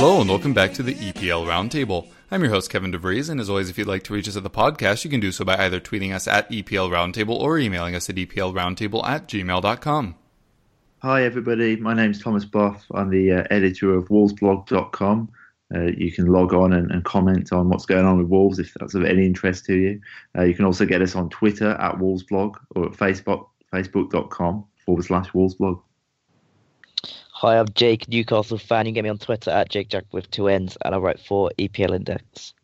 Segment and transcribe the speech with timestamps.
[0.00, 2.06] Hello and welcome back to the EPL Roundtable.
[2.30, 4.44] I'm your host Kevin DeVries, and as always, if you'd like to reach us at
[4.44, 7.96] the podcast, you can do so by either tweeting us at EPL Roundtable or emailing
[7.96, 10.14] us at EPLRoundtable at gmail.com.
[11.02, 11.76] Hi, everybody.
[11.76, 12.82] My name's Thomas Boff.
[12.92, 15.30] I'm the uh, editor of wolvesblog.com.
[15.74, 18.72] Uh, you can log on and, and comment on what's going on with Wolves if
[18.74, 20.00] that's of any interest to you.
[20.36, 25.04] Uh, you can also get us on Twitter at wolvesblog or at Facebook, facebook.com forward
[25.04, 25.80] slash wolvesblog.
[27.32, 28.86] Hi, I'm Jake, Newcastle fan.
[28.86, 31.52] You can get me on Twitter at JakeJack with two N's, and I write for
[31.58, 32.54] EPL Index.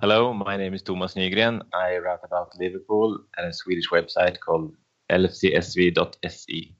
[0.00, 1.62] Hello, my name is Thomas Nygren.
[1.72, 4.76] I write about Liverpool at a Swedish website called
[5.10, 6.74] lfcsv.se.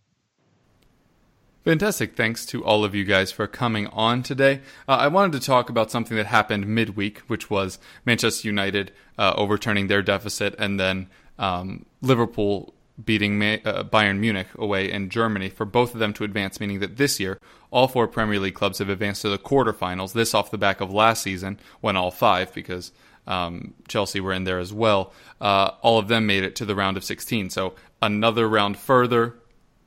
[1.68, 2.16] Fantastic.
[2.16, 4.62] Thanks to all of you guys for coming on today.
[4.88, 9.34] Uh, I wanted to talk about something that happened midweek, which was Manchester United uh,
[9.36, 12.72] overturning their deficit and then um, Liverpool
[13.04, 16.80] beating Ma- uh, Bayern Munich away in Germany for both of them to advance, meaning
[16.80, 17.38] that this year
[17.70, 20.14] all four Premier League clubs have advanced to the quarterfinals.
[20.14, 22.92] This off the back of last season when all five, because
[23.26, 26.74] um, Chelsea were in there as well, uh, all of them made it to the
[26.74, 27.50] round of 16.
[27.50, 29.34] So another round further,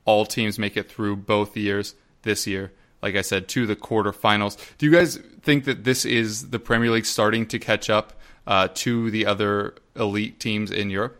[0.04, 2.72] all teams make it through both years this year.
[3.02, 4.56] Like I said, to the quarterfinals.
[4.78, 8.12] Do you guys think that this is the Premier League starting to catch up
[8.46, 11.18] uh, to the other elite teams in Europe?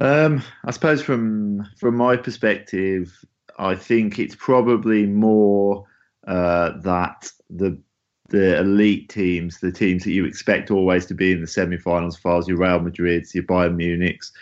[0.00, 3.24] Um, I suppose from from my perspective,
[3.58, 5.86] I think it's probably more
[6.26, 7.78] uh, that the
[8.30, 12.48] the elite teams, the teams that you expect always to be in the semi-finals, as
[12.48, 14.32] your Real Madrid's, your Bayern Munich's,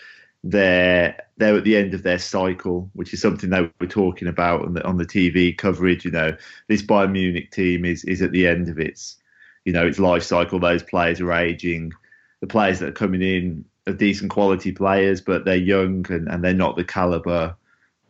[0.43, 4.65] they're they're at the end of their cycle, which is something they were talking about
[4.65, 6.05] on the on the TV coverage.
[6.05, 6.35] You know,
[6.67, 9.17] this Bayern Munich team is is at the end of its
[9.65, 10.59] you know its life cycle.
[10.59, 11.93] Those players are aging.
[12.41, 16.43] The players that are coming in are decent quality players, but they're young and, and
[16.43, 17.55] they're not the caliber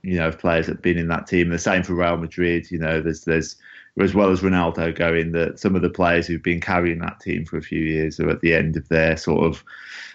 [0.02, 1.50] you know of players that have been in that team.
[1.50, 2.70] The same for Real Madrid.
[2.72, 3.56] You know, there's there's
[4.00, 7.46] as well as Ronaldo going that some of the players who've been carrying that team
[7.46, 9.64] for a few years are at the end of their sort of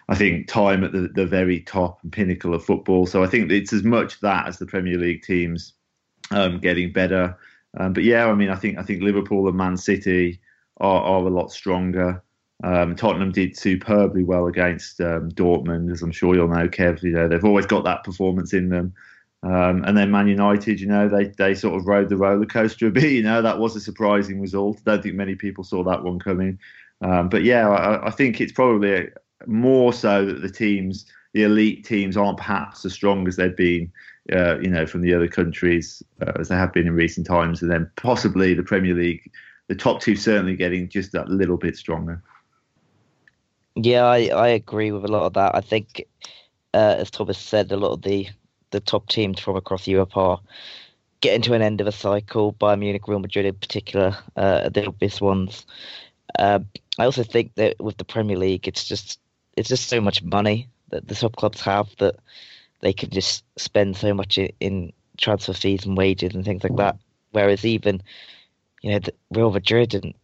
[0.09, 3.07] I think time at the, the very top and pinnacle of football.
[3.07, 5.75] So I think it's as much that as the Premier League teams
[6.31, 7.37] um, getting better.
[7.79, 10.41] Um, but yeah, I mean, I think I think Liverpool and Man City
[10.81, 12.23] are, are a lot stronger.
[12.65, 17.03] Um, Tottenham did superbly well against um, Dortmund, as I'm sure you'll know, Kev.
[17.03, 18.95] You know they've always got that performance in them.
[19.45, 22.89] Um, and then Man United, you know, they they sort of rode the roller coaster
[22.89, 23.05] a bit.
[23.13, 24.79] You know, that was a surprising result.
[24.79, 26.59] I don't think many people saw that one coming.
[27.01, 29.07] Um, but yeah, I, I think it's probably a,
[29.49, 33.91] more so that the teams, the elite teams, aren't perhaps as strong as they've been,
[34.33, 37.63] uh, you know, from the other countries uh, as they have been in recent times,
[37.63, 39.31] and then possibly the Premier League,
[39.69, 42.23] the top two certainly getting just that little bit stronger.
[43.75, 45.55] Yeah, I, I agree with a lot of that.
[45.55, 46.05] I think,
[46.75, 48.29] uh, as Thomas said, a lot of the,
[48.71, 50.41] the top teams from across Europe are
[51.21, 52.53] getting to an end of a cycle.
[52.53, 55.65] Bayern Munich, Real Madrid in particular, uh, the obvious ones.
[56.39, 56.61] Uh,
[56.99, 59.21] I also think that with the Premier League, it's just
[59.59, 62.17] it's just so much money that the top clubs have that
[62.81, 66.97] they can just spend so much in, transfer fees and wages and things like that.
[67.33, 68.01] Whereas even
[68.83, 70.15] you know Real Madrid and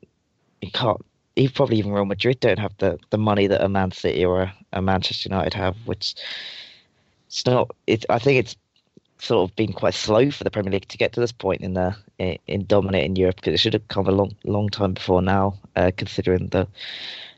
[0.63, 1.05] you can't.
[1.37, 4.43] Even probably even Real Madrid don't have the, the money that a Man City or
[4.43, 6.15] a, a Manchester United have, which
[7.27, 7.75] it's not.
[7.89, 8.57] It I think it's
[9.19, 11.75] sort of been quite slow for the Premier League to get to this point in
[11.75, 15.23] the in, in dominating Europe because it should have come a long long time before
[15.23, 16.69] now, uh, considering the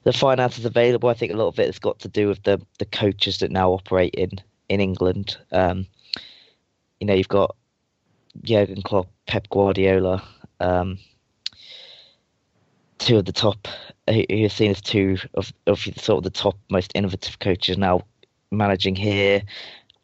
[0.06, 1.08] the finances available.
[1.08, 3.50] I think a lot of it has got to do with the the coaches that
[3.50, 4.31] now operate in
[4.69, 5.37] in England.
[5.50, 5.85] Um,
[7.00, 7.56] you know, you've got
[8.43, 10.23] Jurgen Klopp, Pep Guardiola,
[10.61, 10.99] um,
[12.99, 13.67] two of the top
[14.08, 18.03] who are seen as two of of sort of the top most innovative coaches now
[18.53, 19.43] managing here.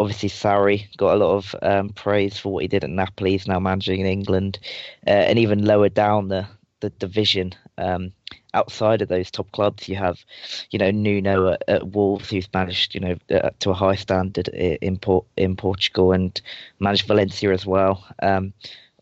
[0.00, 3.30] Obviously, Sarri got a lot of um, praise for what he did at Napoli.
[3.30, 4.58] He's now managing in England,
[5.06, 6.44] uh, and even lower down the
[6.80, 7.52] the division.
[7.78, 8.12] Um,
[8.54, 10.24] outside of those top clubs, you have,
[10.70, 14.48] you know, Nuno at, at Wolves, who's managed, you know, uh, to a high standard
[14.48, 16.40] in Port, in Portugal, and
[16.78, 18.06] managed Valencia as well.
[18.22, 18.52] Um,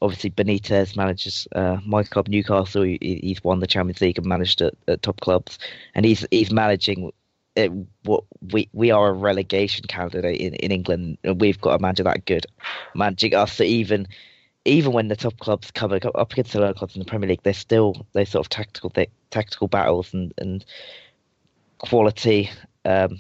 [0.03, 2.83] obviously Benitez manages uh, my club Newcastle.
[2.83, 5.59] He, he's won the Champions League and managed at, at top clubs,
[5.95, 7.13] and he's he's managing.
[7.57, 7.73] It,
[8.05, 12.05] what we we are a relegation candidate in, in England, and we've got a manager
[12.05, 12.47] that good,
[12.95, 13.53] managing us.
[13.55, 14.07] So even
[14.65, 17.43] even when the top clubs come up against the lower clubs in the Premier League,
[17.43, 18.93] they're still those sort of tactical
[19.31, 20.65] tactical battles and and
[21.79, 22.51] quality
[22.85, 23.19] um,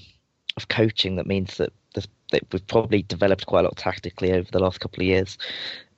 [0.57, 4.59] of coaching that means that, that we've probably developed quite a lot tactically over the
[4.59, 5.39] last couple of years,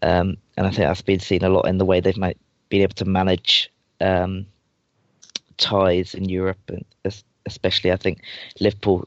[0.03, 2.95] um, and I think that's been seen a lot in the way they've been able
[2.95, 4.47] to manage um,
[5.59, 6.85] ties in Europe, and
[7.47, 8.23] especially I think
[8.61, 9.07] Liverpool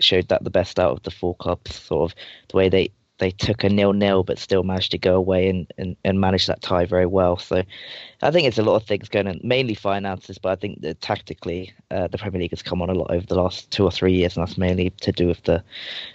[0.00, 2.18] showed that the best out of the four clubs, sort of
[2.48, 5.72] the way they they took a nil nil but still managed to go away and,
[5.78, 7.36] and, and manage that tie very well.
[7.36, 7.62] So
[8.22, 11.00] I think it's a lot of things going on, mainly finances, but I think that
[11.00, 13.90] tactically uh, the Premier League has come on a lot over the last two or
[13.90, 15.62] three years, and that's mainly to do with the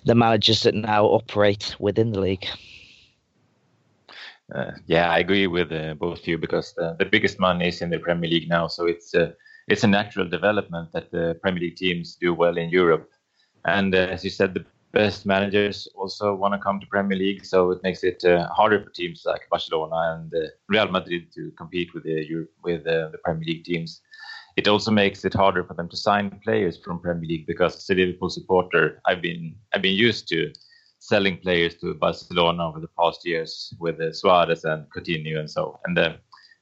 [0.05, 2.45] the managers that now operate within the league.
[4.53, 7.81] Uh, yeah, I agree with uh, both of you because the, the biggest money is
[7.81, 9.31] in the Premier League now, so it's uh,
[9.67, 13.09] it's a natural development that the Premier League teams do well in Europe.
[13.63, 17.45] And uh, as you said, the best managers also want to come to Premier League,
[17.45, 21.51] so it makes it uh, harder for teams like Barcelona and uh, Real Madrid to
[21.57, 24.01] compete with the with uh, the Premier League teams.
[24.57, 27.89] It also makes it harder for them to sign players from Premier League because as
[27.89, 30.51] a Liverpool supporter, I've been I've been used to
[30.99, 35.79] selling players to Barcelona over the past years with uh, Suarez and Coutinho and so.
[35.85, 36.13] And uh,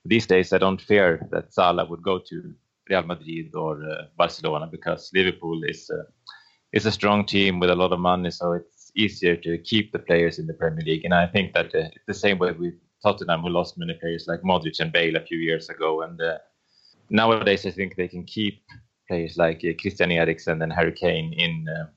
[0.05, 2.53] these days, I don't fear that Salah would go to
[2.89, 5.91] Real Madrid or uh, Barcelona because Liverpool is
[6.71, 10.00] it's a strong team with a lot of money, so it's easier to keep the
[10.00, 11.06] players in the Premier League.
[11.06, 12.74] And I think that uh, the same way with
[13.04, 16.01] Tottenham, who lost many players like Modric and Bale a few years ago.
[16.01, 16.38] And uh,
[17.10, 18.62] nowadays, I think they can keep
[19.07, 21.88] players like uh, Christian Eriksen and Harry Kane in uh,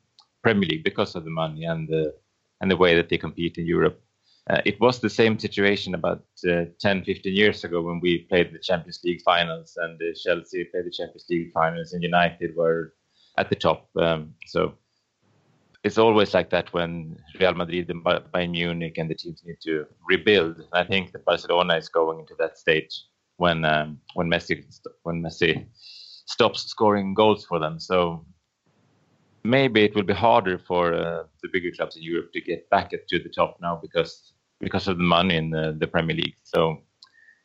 [0.42, 2.14] Premier League because of the money and the
[2.60, 4.00] and the way that they compete in Europe.
[4.48, 8.52] Uh, it was the same situation about uh, 10, 15 years ago when we played
[8.52, 12.92] the Champions League finals and Chelsea played the Champions League finals and United were
[13.38, 13.88] at the top.
[13.96, 14.74] Um, so
[15.84, 19.86] it's always like that when Real Madrid and Bayern Munich and the teams need to
[20.08, 20.62] rebuild.
[20.72, 23.02] I think that Barcelona is going into that stage
[23.36, 24.64] when um, when Messi
[25.02, 25.66] when Messi
[26.26, 27.80] stops scoring goals for them.
[27.80, 28.24] So
[29.44, 32.90] maybe it will be harder for uh, the bigger clubs in Europe to get back
[32.90, 36.36] to the top now because because of the money in the, the Premier League.
[36.44, 36.78] So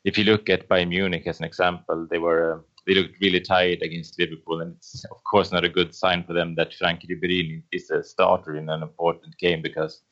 [0.06, 3.42] if you look at Bayern Munich as an example, they were uh, they looked really
[3.42, 7.08] tired against Liverpool, and it's of course not a good sign for them that Frankie
[7.14, 10.04] Ribery is a starter in an important game because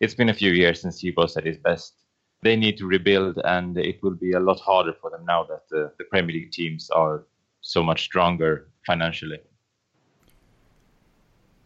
[0.00, 1.94] it's been a few years since he was at his best.
[2.42, 5.68] They need to rebuild, and it will be a lot harder for them now that
[5.70, 7.26] the, the Premier League teams are
[7.60, 9.40] so much stronger financially.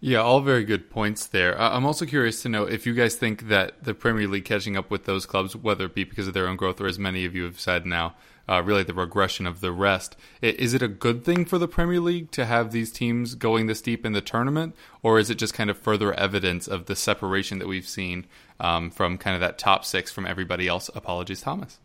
[0.00, 1.58] Yeah, all very good points there.
[1.58, 4.90] I'm also curious to know if you guys think that the Premier League catching up
[4.90, 7.34] with those clubs, whether it be because of their own growth or as many of
[7.34, 8.14] you have said now,
[8.48, 10.16] uh, really the regression of the rest.
[10.42, 13.80] Is it a good thing for the Premier League to have these teams going this
[13.80, 17.58] deep in the tournament, or is it just kind of further evidence of the separation
[17.58, 18.26] that we've seen
[18.60, 20.90] um, from kind of that top six from everybody else?
[20.94, 21.78] Apologies, Thomas.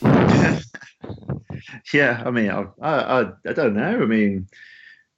[1.92, 4.02] yeah, I mean, I, I, I don't know.
[4.02, 4.46] I mean,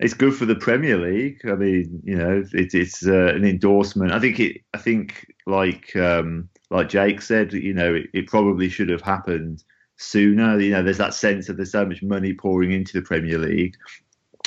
[0.01, 1.41] it's good for the Premier League.
[1.45, 4.13] I mean, you know, it, it's uh, an endorsement.
[4.13, 4.61] I think it.
[4.75, 9.63] I think like um, like Jake said, you know, it, it, probably should have happened
[9.97, 10.59] sooner.
[10.59, 13.77] You know, there's that sense that there's so much money pouring into the Premier League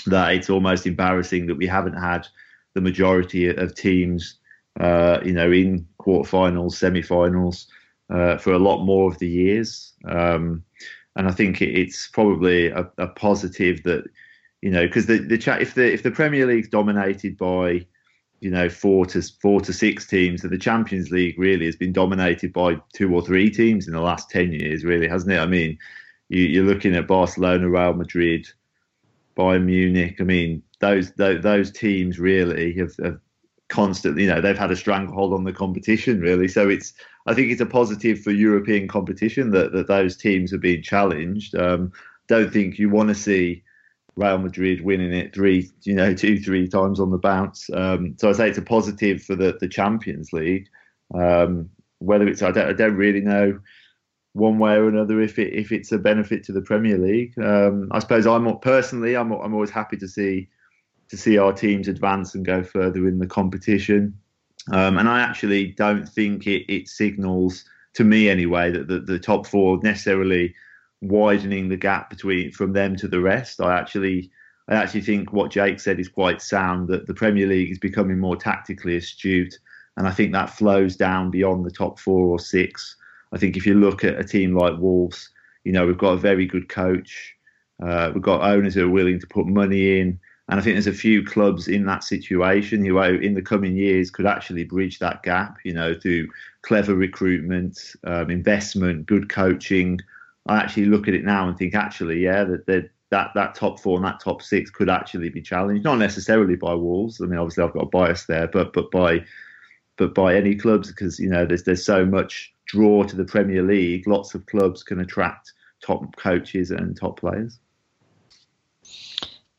[0.06, 2.28] that it's almost embarrassing that we haven't had
[2.74, 4.38] the majority of teams,
[4.80, 7.68] uh, you know, in quarterfinals, semi-finals
[8.10, 9.94] uh, for a lot more of the years.
[10.06, 10.64] Um,
[11.16, 14.04] and I think it's probably a, a positive that
[14.62, 17.86] you know because the the if the if the Premier League's dominated by
[18.40, 20.42] you know four to four to six teams.
[20.42, 24.02] So the Champions League really has been dominated by two or three teams in the
[24.02, 25.40] last ten years, really, hasn't it?
[25.40, 25.78] I mean,
[26.30, 28.48] you, are looking at Barcelona, Real Madrid,
[29.36, 30.18] Bayern Munich.
[30.20, 33.20] I mean, those those, those teams really have, have,
[33.70, 36.48] constantly, you know, they've had a stranglehold on the competition, really.
[36.48, 36.94] So it's,
[37.26, 41.56] I think it's a positive for European competition that that those teams are being challenged.
[41.56, 41.92] Um,
[42.28, 43.64] don't think you want to see
[44.18, 47.70] Real Madrid winning it three, you know, two, three times on the bounce.
[47.74, 50.68] Um, so I say it's a positive for the, the Champions League.
[51.14, 51.70] Um,
[52.00, 53.60] whether it's, I don't, I don't really know
[54.34, 57.34] one way or another if it if it's a benefit to the Premier League.
[57.40, 60.48] Um, I suppose I'm personally, I'm I'm always happy to see
[61.10, 64.18] to see our teams advance and go further in the competition.
[64.72, 69.18] Um, and I actually don't think it, it signals to me anyway that the, the
[69.18, 70.54] top four necessarily
[71.02, 73.62] widening the gap between from them to the rest.
[73.62, 74.32] I actually
[74.68, 78.20] I actually think what Jake said is quite sound that the Premier League is becoming
[78.20, 79.58] more tactically astute,
[79.96, 82.96] and I think that flows down beyond the top four or six.
[83.32, 85.30] I think if you look at a team like Wolves,
[85.64, 87.34] you know we've got a very good coach.
[87.82, 90.88] Uh, we've got owners who are willing to put money in, and I think there's
[90.88, 95.22] a few clubs in that situation who, in the coming years, could actually bridge that
[95.24, 95.58] gap.
[95.64, 96.30] You know, through
[96.64, 100.00] clever recruitment, um, investment, good coaching.
[100.48, 103.98] I actually look at it now and think, actually, yeah, that that that top four
[103.98, 107.22] and that top six could actually be challenged, not necessarily by Wolves.
[107.22, 109.24] I mean, obviously, I've got a bias there, but but by
[109.98, 113.64] but by any clubs because you know there's there's so much draw to the Premier
[113.64, 114.08] League.
[114.08, 117.60] Lots of clubs can attract top coaches and top players.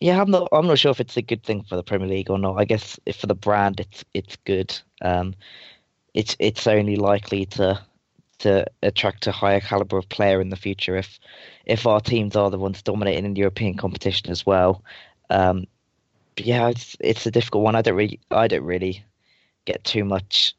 [0.00, 0.48] Yeah, I'm not.
[0.52, 2.56] I'm not sure if it's a good thing for the Premier League or not.
[2.56, 4.78] I guess for the brand, it's it's good.
[5.02, 5.34] Um,
[6.14, 7.80] it's it's only likely to
[8.38, 11.18] to attract a higher caliber of player in the future if
[11.66, 14.82] if our teams are the ones dominating in European competition as well.
[15.30, 15.66] Um,
[16.36, 17.74] yeah, it's it's a difficult one.
[17.74, 19.04] I don't really I don't really
[19.64, 20.54] get too much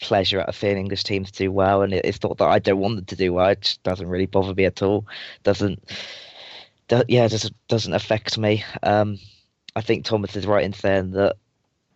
[0.00, 2.96] pleasure out of seeing English teams do well, and it's not that I don't want
[2.96, 3.48] them to do well.
[3.48, 5.06] It just doesn't really bother me at all.
[5.42, 5.82] Doesn't
[6.88, 8.64] do, yeah, just doesn't affect me.
[8.82, 9.18] Um,
[9.76, 11.36] I think Thomas is right in saying that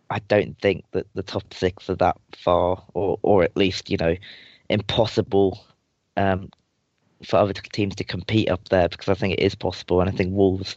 [0.09, 3.97] I don't think that the top six are that far, or or at least you
[3.97, 4.15] know,
[4.73, 5.63] impossible
[6.17, 6.49] um,
[7.23, 10.13] for other teams to compete up there because I think it is possible, and I
[10.13, 10.75] think Wolves,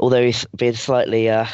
[0.00, 1.46] although he's been slightly uh,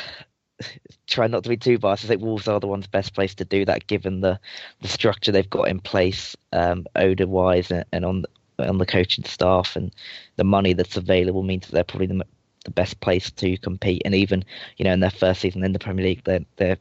[1.07, 3.45] trying not to be too biased, I think Wolves are the ones best placed to
[3.45, 4.39] do that given the
[4.81, 8.25] the structure they've got in place, um, Oda wise, and, and on
[8.59, 9.93] on the coaching staff and
[10.37, 12.25] the money that's available means that they're probably the,
[12.65, 14.03] the best place to compete.
[14.05, 14.45] And even
[14.77, 16.79] you know in their first season in the Premier League, they're they're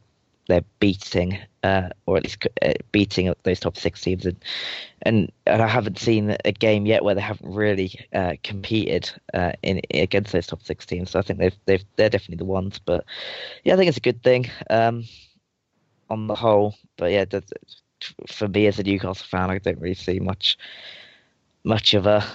[0.52, 4.26] they're beating uh, or at least uh, beating those top six teams.
[4.26, 4.44] And,
[5.04, 9.54] and and I haven't seen a game yet where they haven't really uh, competed uh,
[9.64, 11.12] in against those top six teams.
[11.12, 12.80] So I think they've they've they're definitely the ones.
[12.80, 13.06] But
[13.64, 15.06] yeah, I think it's a good thing um,
[16.10, 16.76] on the whole.
[16.98, 17.24] But yeah,
[18.28, 20.58] for me as a Newcastle fan, I don't really see much
[21.64, 22.26] much of a.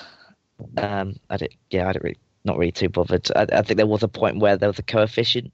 [0.79, 3.31] Um, I did, yeah, I don't really, not really too bothered.
[3.37, 5.53] I, I, think there was a point where there was a coefficient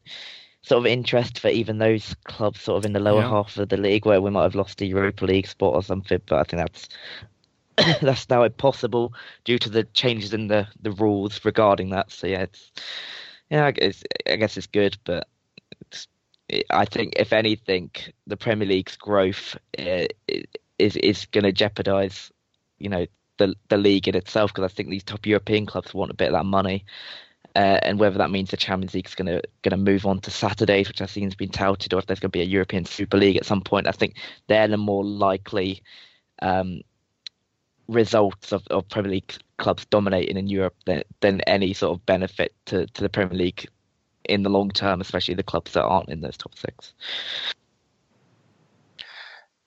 [0.62, 3.28] sort of interest for even those clubs sort of in the lower yeah.
[3.28, 6.20] half of the league where we might have lost the Europa League spot or something.
[6.26, 6.88] But I think that's
[8.00, 9.12] that's now impossible
[9.44, 12.10] due to the changes in the, the rules regarding that.
[12.10, 12.70] So yeah, it's
[13.50, 15.26] yeah, I guess I guess it's good, but
[15.80, 16.08] it's,
[16.70, 17.90] I think if anything,
[18.26, 20.06] the Premier League's growth uh,
[20.78, 22.30] is is going to jeopardize,
[22.78, 23.06] you know,
[23.38, 26.28] the the league in itself because I think these top European clubs want a bit
[26.28, 26.84] of that money.
[27.54, 30.20] Uh, and whether that means the Champions League is going to going to move on
[30.20, 32.44] to Saturdays, which I think has been touted, or if there's going to be a
[32.44, 34.16] European Super League at some point, I think
[34.46, 35.82] they're the more likely
[36.40, 36.80] um,
[37.88, 42.54] results of, of Premier League clubs dominating in Europe than, than any sort of benefit
[42.66, 43.66] to, to the Premier League
[44.24, 46.94] in the long term, especially the clubs that aren't in those top six.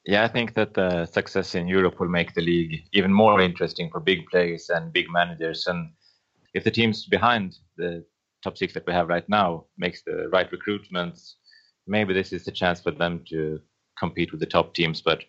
[0.06, 3.90] Yeah, I think that the success in Europe will make the league even more interesting
[3.90, 5.66] for big players and big managers.
[5.66, 5.92] And
[6.54, 8.04] if the teams behind the
[8.44, 11.34] top six that we have right now makes the right recruitments,
[11.88, 13.60] maybe this is the chance for them to
[13.98, 15.02] compete with the top teams.
[15.02, 15.24] But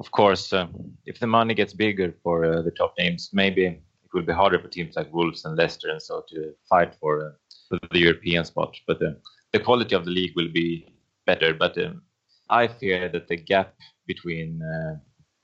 [0.00, 0.66] of course, uh,
[1.06, 4.58] if the money gets bigger for uh, the top names, maybe it will be harder
[4.58, 7.30] for teams like Wolves and Leicester and so to fight for, uh,
[7.68, 8.76] for the European spot.
[8.86, 9.12] But uh,
[9.52, 10.86] the quality of the league will be
[11.26, 11.54] better.
[11.54, 12.02] But um,
[12.50, 13.74] I fear that the gap
[14.06, 14.96] between uh,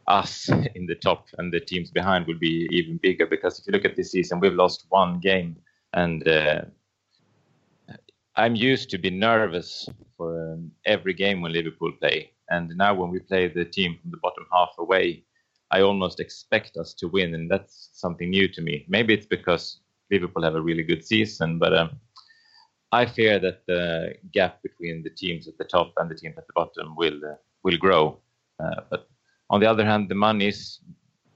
[0.07, 3.73] us in the top and the teams behind will be even bigger because if you
[3.73, 5.57] look at this season, we've lost one game,
[5.95, 6.63] and uh,
[8.37, 13.11] I'm used to be nervous for um, every game when Liverpool play, and now when
[13.11, 15.25] we play the team from the bottom half away,
[15.71, 18.85] I almost expect us to win, and that's something new to me.
[18.89, 19.81] Maybe it's because
[20.11, 21.91] Liverpool have a really good season, but um,
[22.93, 26.47] I fear that the gap between the teams at the top and the teams at
[26.47, 28.19] the bottom will uh, will grow.
[28.63, 29.09] Uh, but
[29.49, 30.81] on the other hand, the money is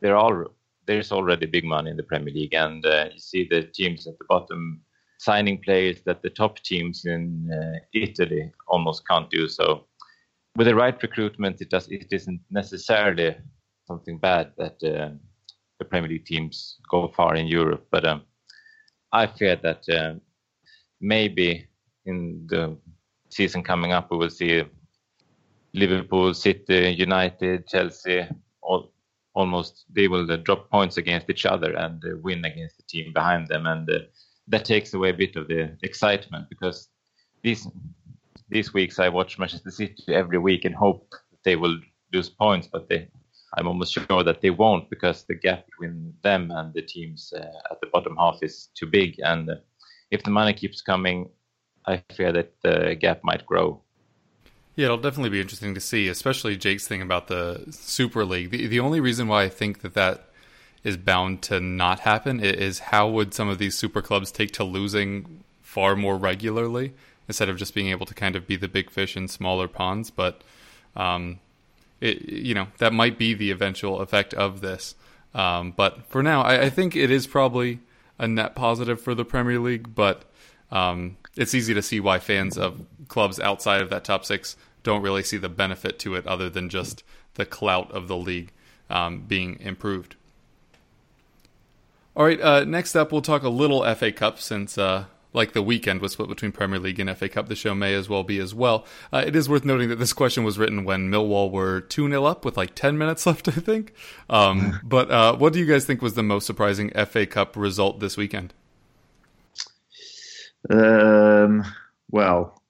[0.00, 0.48] there are
[0.86, 4.18] there's already big money in the Premier League, and uh, you see the teams at
[4.18, 4.80] the bottom
[5.18, 9.48] signing players that the top teams in uh, Italy almost can't do.
[9.48, 9.86] So
[10.56, 13.36] with the right recruitment, it does it isn't necessarily
[13.86, 15.10] something bad that uh,
[15.78, 18.22] the Premier League teams go far in Europe, but um,
[19.12, 20.14] I fear that uh,
[21.00, 21.66] maybe
[22.04, 22.76] in the
[23.30, 24.64] season coming up, we will see
[25.74, 28.26] Liverpool, City, United, Chelsea,
[28.62, 28.92] all,
[29.36, 33.12] almost they will uh, drop points against each other and uh, win against the team
[33.12, 33.98] behind them, and uh,
[34.48, 36.88] that takes away a bit of the excitement because
[37.42, 37.68] these
[38.48, 41.14] these weeks I watch Manchester City every week and hope
[41.44, 41.78] they will
[42.12, 43.08] lose points, but they,
[43.56, 47.70] I'm almost sure that they won't because the gap between them and the teams uh,
[47.70, 49.56] at the bottom half is too big, and uh,
[50.10, 51.28] if the money keeps coming,
[51.86, 53.82] I fear that the gap might grow.
[54.76, 58.50] Yeah, it'll definitely be interesting to see, especially Jake's thing about the Super League.
[58.50, 60.28] The, the only reason why I think that that
[60.84, 64.64] is bound to not happen is how would some of these super clubs take to
[64.64, 66.92] losing far more regularly
[67.26, 70.10] instead of just being able to kind of be the big fish in smaller ponds.
[70.10, 70.42] But
[70.94, 71.40] um,
[72.00, 74.94] it, you know that might be the eventual effect of this.
[75.34, 77.80] Um, but for now, I, I, think it is probably
[78.18, 79.94] a net positive for the Premier League.
[79.94, 80.22] But
[80.70, 85.02] um, it's easy to see why fans of clubs outside of that top six don't
[85.02, 87.02] really see the benefit to it, other than just
[87.34, 88.52] the clout of the league
[88.88, 90.16] um, being improved.
[92.14, 95.04] All right, uh, next up, we'll talk a little FA Cup since, uh,
[95.34, 98.08] like the weekend was split between Premier League and FA Cup, the show may as
[98.08, 98.86] well be as well.
[99.12, 102.24] Uh, it is worth noting that this question was written when Millwall were 2 0
[102.24, 103.92] up with like 10 minutes left, I think.
[104.30, 108.00] Um, but uh, what do you guys think was the most surprising FA Cup result
[108.00, 108.54] this weekend?
[110.70, 111.64] Um,
[112.10, 112.62] well,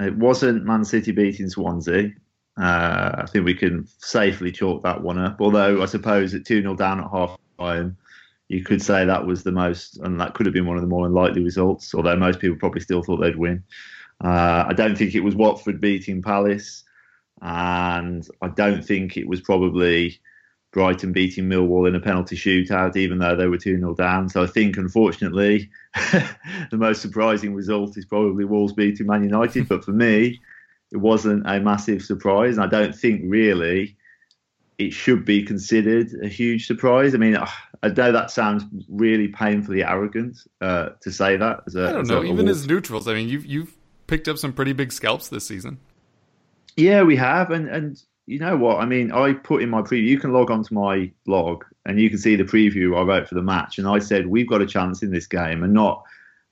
[0.00, 2.10] it wasn't Man City beating Swansea.
[2.56, 5.40] Uh, I think we can safely chalk that one up.
[5.40, 7.96] Although I suppose at 2 0 down at half time,
[8.48, 10.88] you could say that was the most, and that could have been one of the
[10.88, 13.64] more unlikely results, although most people probably still thought they'd win.
[14.22, 16.84] Uh, I don't think it was Watford beating Palace,
[17.42, 20.20] and I don't think it was probably
[20.74, 24.28] Brighton beating Millwall in a penalty shootout, even though they were 2 0 down.
[24.28, 29.68] So I think, unfortunately, the most surprising result is probably Wolves beating Man United.
[29.68, 30.40] but for me,
[30.90, 32.56] it wasn't a massive surprise.
[32.56, 33.96] And I don't think really
[34.76, 37.14] it should be considered a huge surprise.
[37.14, 41.60] I mean, I know that sounds really painfully arrogant uh, to say that.
[41.68, 42.24] I don't know.
[42.24, 43.76] Even as neutrals, I mean, you've you've
[44.08, 45.78] picked up some pretty big scalps this season.
[46.76, 48.78] Yeah, we have, and and you know what?
[48.78, 50.06] I mean, I put in my preview.
[50.06, 53.28] You can log on to my blog, and you can see the preview I wrote
[53.28, 53.78] for the match.
[53.78, 56.02] And I said we've got a chance in this game, and not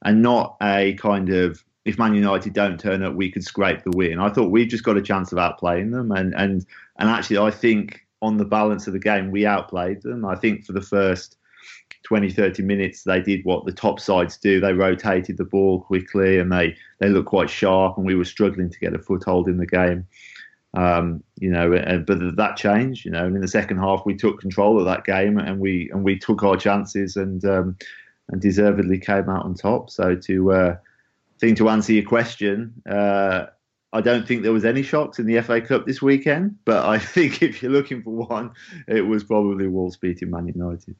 [0.04, 3.90] and not a kind of if Man United don't turn up, we could scrape the
[3.90, 4.20] win.
[4.20, 6.66] I thought we've just got a chance of outplaying them, and and
[6.98, 10.24] and actually, I think on the balance of the game, we outplayed them.
[10.24, 11.36] I think for the first
[12.04, 14.60] 20, 30 minutes, they did what the top sides do.
[14.60, 18.70] They rotated the ball quickly and they, they looked quite sharp, and we were struggling
[18.70, 20.06] to get a foothold in the game.
[20.74, 23.04] Um, you know, but that changed.
[23.04, 25.90] You know, and in the second half, we took control of that game and we
[25.90, 27.76] and we took our chances and um,
[28.30, 29.90] and deservedly came out on top.
[29.90, 33.46] So to uh, I think to answer your question, uh,
[33.92, 36.98] I don't think there was any shocks in the FA Cup this weekend, but I
[37.14, 38.52] think if you're looking for one,
[38.88, 40.96] it was probably Wolves beating Man United.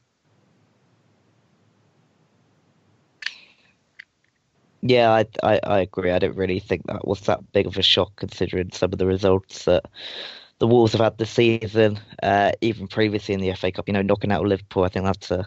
[4.83, 6.11] Yeah, I, I, I agree.
[6.11, 9.07] I don't really think that was that big of a shock considering some of the
[9.07, 9.85] results that
[10.59, 13.88] the Wolves have had this season, uh, even previously in the FA Cup.
[13.88, 15.47] You know, knocking out Liverpool, I think that's a,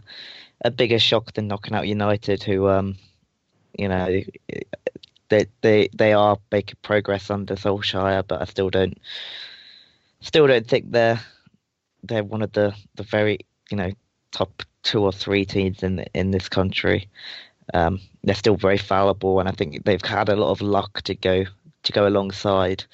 [0.63, 2.97] a bigger shock than knocking out United, who, um,
[3.77, 4.21] you know,
[5.29, 8.97] they they they are making progress under Solskjaer, but I still don't
[10.21, 11.19] still don't think they're
[12.03, 13.39] they're one of the, the very
[13.71, 13.91] you know
[14.31, 17.09] top two or three teams in in this country.
[17.73, 21.15] Um, they're still very fallible, and I think they've had a lot of luck to
[21.15, 21.45] go
[21.83, 22.85] to go alongside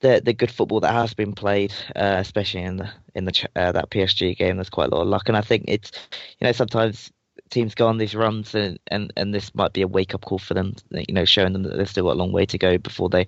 [0.00, 3.72] the the good football that has been played, uh, especially in the in the uh,
[3.72, 4.56] that PSG game.
[4.56, 5.92] There's quite a lot of luck, and I think it's
[6.40, 7.12] you know sometimes
[7.50, 10.38] teams go on these runs, and, and, and this might be a wake up call
[10.38, 10.74] for them.
[10.90, 13.26] You know, showing them that they've still got a long way to go before they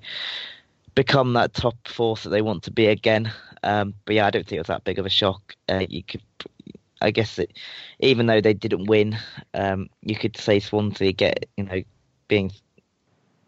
[0.94, 3.32] become that top force that they want to be again.
[3.62, 5.54] Um, but yeah, I don't think it was that big of a shock.
[5.68, 6.22] Uh, you could,
[7.00, 7.52] I guess, it,
[8.00, 9.18] even though they didn't win,
[9.54, 11.82] um, you could say Swansea get you know
[12.28, 12.52] being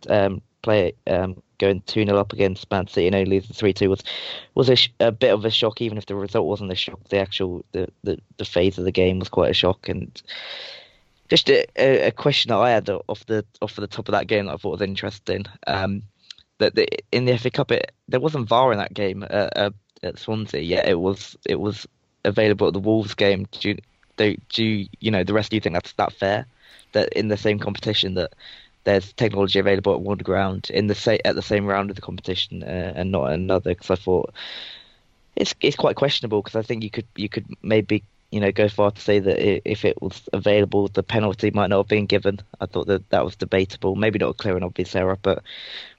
[0.09, 3.91] um, play um, going 2 0 up against Man City and only losing 3 2
[3.91, 4.03] was
[4.55, 7.01] was a, sh- a, bit of a shock, even if the result wasn't a shock.
[7.09, 9.89] The actual the, the, the phase of the game was quite a shock.
[9.89, 10.21] And
[11.29, 14.47] just a, a, question that I had off the off the top of that game
[14.47, 15.45] that I thought was interesting.
[15.67, 16.03] Um,
[16.59, 19.71] that the, in the FA Cup, it, there wasn't VAR in that game uh,
[20.03, 20.61] at Swansea.
[20.61, 21.87] Yeah, it was it was
[22.25, 23.47] available at the Wolves game.
[23.53, 23.79] Do you,
[24.17, 25.51] do, do you, know the rest?
[25.51, 26.47] Do you think that's that fair?
[26.93, 28.33] That in the same competition that
[28.85, 32.03] there's technology available at one ground in the sa- at the same round of the
[32.03, 33.71] competition uh, and not another.
[33.71, 34.35] Because I thought
[35.37, 38.69] it's it's quite questionable because I think you could you could maybe you know go
[38.69, 42.41] far to say that if it was available, the penalty might not have been given.
[42.61, 43.95] I thought that that was debatable.
[43.95, 45.43] Maybe not a clear and obvious error, but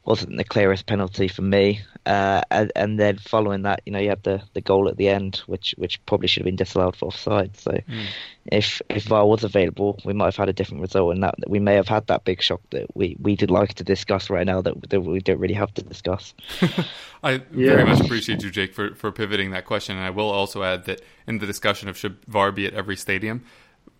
[0.06, 1.82] wasn't the clearest penalty for me.
[2.06, 5.08] Uh, and, and, then following that, you know, you had the, the goal at the
[5.08, 7.56] end, which which probably should have been disallowed for offside.
[7.56, 8.06] So mm.
[8.52, 11.60] if if VAR was available, we might have had a different result, and that we
[11.60, 14.62] may have had that big shock that we, we did like to discuss right now
[14.62, 16.34] that, that we don't really have to discuss.
[17.24, 17.76] I yeah.
[17.76, 19.96] very much appreciate you, Jake, for, for pivoting that question.
[19.96, 22.98] And I will also add that in the discussion of should VAR be at every
[22.98, 23.46] stadium,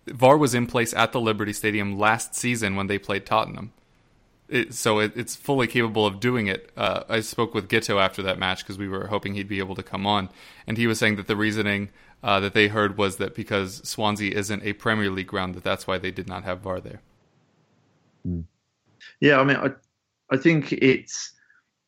[0.06, 3.72] VAR was in place at the Liberty Stadium last season when they played Tottenham.
[4.48, 6.70] It, so it, it's fully capable of doing it.
[6.76, 9.74] Uh, I spoke with Gito after that match because we were hoping he'd be able
[9.74, 10.28] to come on,
[10.66, 11.90] and he was saying that the reasoning
[12.22, 15.86] uh, that they heard was that because Swansea isn't a Premier League ground, that that's
[15.86, 17.00] why they did not have VAR there.
[19.20, 19.70] Yeah, I mean, I,
[20.30, 21.32] I think it's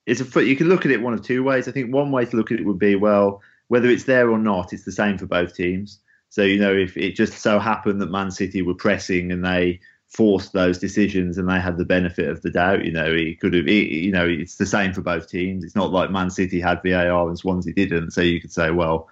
[0.06, 1.68] it's a foot you can look at it one of two ways.
[1.68, 4.38] I think one way to look at it would be well, whether it's there or
[4.38, 6.00] not, it's the same for both teams.
[6.28, 9.80] So you know, if it just so happened that Man City were pressing and they
[10.08, 13.54] forced those decisions and they had the benefit of the doubt, you know, he could
[13.54, 15.64] have, it, you know, it's the same for both teams.
[15.64, 18.12] It's not like Man City had VAR and Swansea didn't.
[18.12, 19.08] So you could say, well,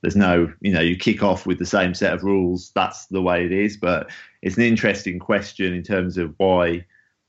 [0.00, 2.70] there's no, you know, you kick off with the same set of rules.
[2.74, 3.76] That's the way it is.
[3.76, 4.10] But
[4.42, 6.84] it's an interesting question in terms of why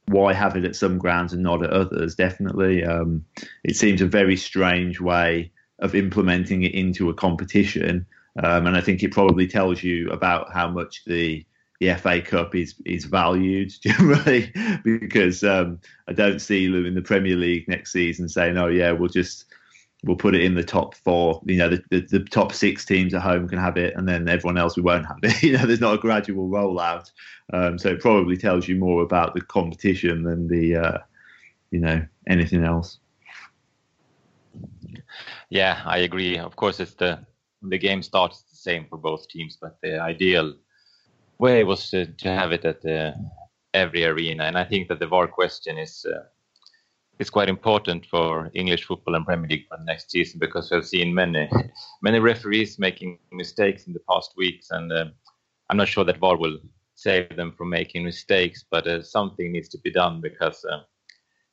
[0.08, 2.16] why have it at some grounds and not at others.
[2.16, 3.26] Definitely, um,
[3.64, 8.08] it seems a very strange way of implementing it into a competition,
[8.44, 11.46] um, and I think it probably tells you about how much the
[11.80, 14.52] the FA Cup is is valued generally
[14.84, 18.92] because um, I don't see them in the Premier League next season saying, "Oh yeah,
[18.92, 19.46] we'll just
[20.04, 21.42] we'll put it in the top four.
[21.46, 24.28] You know, the, the, the, top six teams at home can have it, and then
[24.30, 25.44] everyone else we won't have it.
[25.44, 27.12] you know, there's not a gradual rollout.
[27.54, 30.98] Um, so it probably tells you more about the competition than the, uh,
[31.72, 33.00] you know, anything else.
[35.50, 36.38] Yeah, I agree.
[36.38, 37.20] Of course, it's the
[37.62, 40.54] the game starts the same for both teams, but the ideal
[41.40, 43.16] way was to, to have it at the,
[43.74, 46.06] every arena, and I think that the VAR question is.
[46.06, 46.24] Uh,
[47.20, 51.14] it's quite important for English football and Premier League for next season because we've seen
[51.14, 51.50] many
[52.02, 55.06] many referees making mistakes in the past weeks, and uh,
[55.70, 56.60] I'm not sure that VAR will
[56.96, 60.82] save them from making mistakes, but uh, something needs to be done because uh,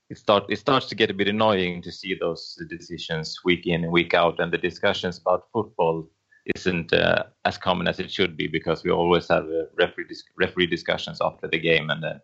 [0.09, 3.83] it start it starts to get a bit annoying to see those decisions week in
[3.83, 6.09] and week out, and the discussions about football
[6.55, 10.25] isn't uh, as common as it should be because we always have uh, referee dis-
[10.39, 12.15] referee discussions after the game, and uh,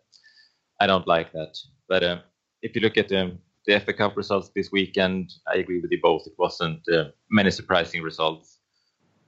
[0.79, 1.57] I don't like that,
[1.89, 2.23] but
[2.61, 5.99] if you look at the, the FA Cup results this weekend, I agree with you
[6.01, 6.25] both.
[6.25, 8.59] It wasn't uh, many surprising results.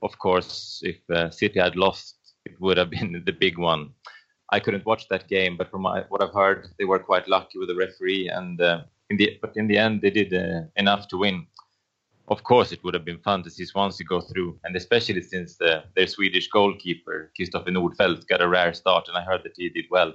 [0.02, 3.90] Of course, if uh, City had lost, it would have been the big one.
[4.52, 7.58] I couldn't watch that game, but from my, what I've heard, they were quite lucky
[7.58, 8.60] with the referee, and
[9.10, 10.32] in the but in the end, they did
[10.76, 11.46] enough to win.
[12.28, 15.56] Of course, it would have been fun to see Swansea go through, and especially since
[15.56, 19.68] the, their Swedish goalkeeper Kristoffer Nordfeldt got a rare start, and I heard that he
[19.68, 20.14] did well.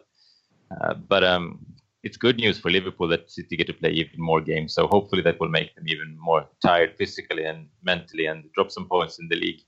[0.81, 1.65] Uh, but um,
[2.03, 4.73] it's good news for Liverpool that City get to play even more games.
[4.73, 8.87] So hopefully that will make them even more tired physically and mentally and drop some
[8.87, 9.61] points in the league.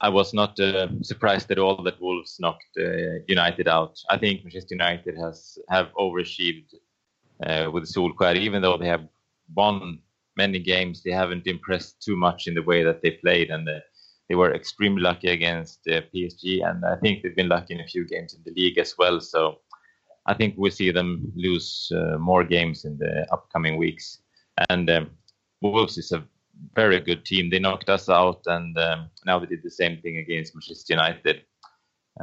[0.00, 3.98] I was not uh, surprised at all that Wolves knocked uh, United out.
[4.08, 6.74] I think Manchester United has have overachieved
[7.46, 9.06] uh, with Solskjaer, even though they have
[9.54, 9.98] won
[10.36, 11.02] many games.
[11.02, 13.80] They haven't impressed too much in the way that they played, and uh,
[14.28, 16.68] they were extremely lucky against uh, PSG.
[16.68, 19.20] And I think they've been lucky in a few games in the league as well.
[19.20, 19.60] So
[20.26, 24.18] I think we'll see them lose uh, more games in the upcoming weeks.
[24.68, 25.10] And um,
[25.60, 26.24] Wolves is a
[26.74, 27.50] very good team.
[27.50, 31.42] They knocked us out, and um, now they did the same thing against Manchester United.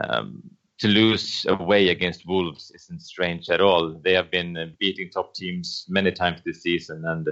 [0.03, 0.43] Um,
[0.79, 3.99] to lose away against Wolves isn't strange at all.
[4.03, 7.27] They have been uh, beating top teams many times this season, and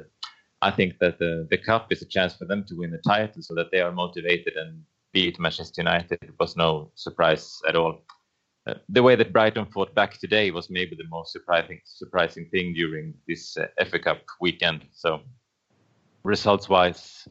[0.65, 3.43] I think that the, the cup is a chance for them to win the title,
[3.43, 4.81] so that they are motivated and
[5.13, 6.17] beat Manchester United.
[6.23, 8.03] It was no surprise at all.
[8.67, 12.73] Uh, the way that Brighton fought back today was maybe the most surprising surprising thing
[12.73, 14.85] during this uh, FA Cup weekend.
[14.91, 15.21] So,
[16.23, 17.27] results wise,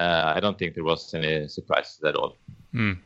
[0.00, 2.38] uh, I don't think there was any surprises at all.
[2.74, 2.98] Mm.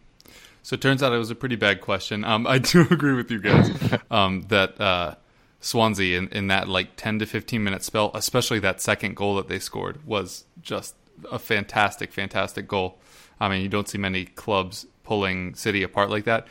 [0.63, 2.25] So it turns out it was a pretty bad question.
[2.25, 3.71] Um, I do agree with you guys
[4.11, 5.15] um, that uh,
[5.61, 9.49] Swansea in, in that like 10 to 15 minute spell, especially that second goal that
[9.49, 10.95] they scored, was just
[11.31, 12.99] a fantastic, fantastic goal.
[13.41, 16.47] I mean, you don't see many clubs pulling City apart like that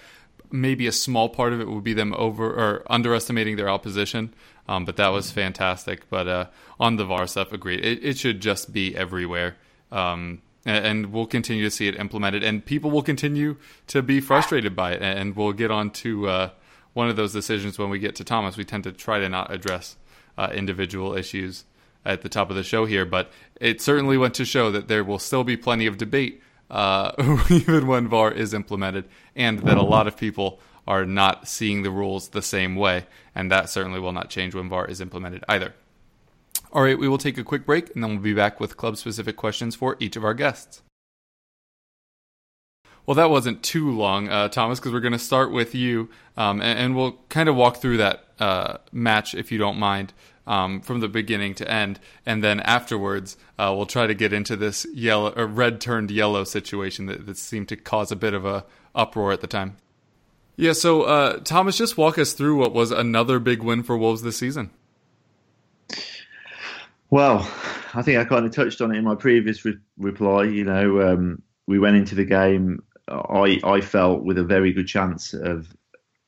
[0.52, 4.34] maybe a small part of it would be them over or underestimating their opposition.
[4.68, 6.10] Um, but that was fantastic.
[6.10, 6.46] But uh,
[6.80, 7.86] on the VAR stuff, agreed.
[7.86, 9.58] It, it should just be everywhere.
[9.91, 14.76] Um, and, we'll continue to see it implemented, and people will continue to be frustrated
[14.76, 15.02] by it.
[15.04, 16.50] And we'll get on to uh,
[16.95, 18.55] one of those decisions when we get to Thomas.
[18.55, 19.97] We tend to try to not address
[20.38, 21.65] uh, individual issues
[22.05, 25.03] at the top of the show here, but it certainly went to show that there
[25.03, 27.12] will still be plenty of debate uh,
[27.49, 29.05] even when VAR is implemented,
[29.36, 33.05] and that a lot of people are not seeing the rules the same way,
[33.36, 35.73] and that certainly will not change when VAR is implemented either.
[36.71, 38.95] All right, we will take a quick break, and then we'll be back with club
[38.97, 40.81] specific questions for each of our guests.
[43.06, 46.62] Well, that wasn't too long, uh, Thomas, because we're going to start with you, um,
[46.62, 50.12] and, and, we'll kind of walk through that uh, match, if you don't mind,
[50.48, 54.56] um, from the beginning to end, and then afterwards uh, we'll try to get into
[54.56, 58.46] this yellow or red turned yellow situation that, that seemed to cause a bit of
[58.46, 59.78] a uproar at the time.
[60.58, 64.22] Yeah, so uh, Thomas, just walk us through what was another big win for Wolves
[64.22, 64.72] this season.
[67.10, 67.50] Well,
[67.94, 70.46] I think I kind of touched on it in my previous re- reply.
[70.46, 72.82] You know, um, we went into the game.
[73.08, 75.76] I I felt with a very good chance of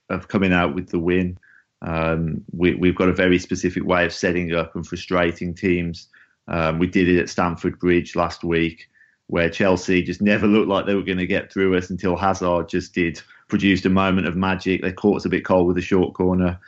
[0.09, 1.37] of coming out with the win.
[1.81, 6.07] Um, we, we've got a very specific way of setting up and frustrating teams.
[6.47, 8.89] Um, we did it at Stamford Bridge last week,
[9.27, 12.69] where Chelsea just never looked like they were going to get through us until Hazard
[12.69, 14.81] just did produced a moment of magic.
[14.81, 16.59] They caught us a bit cold with a short corner,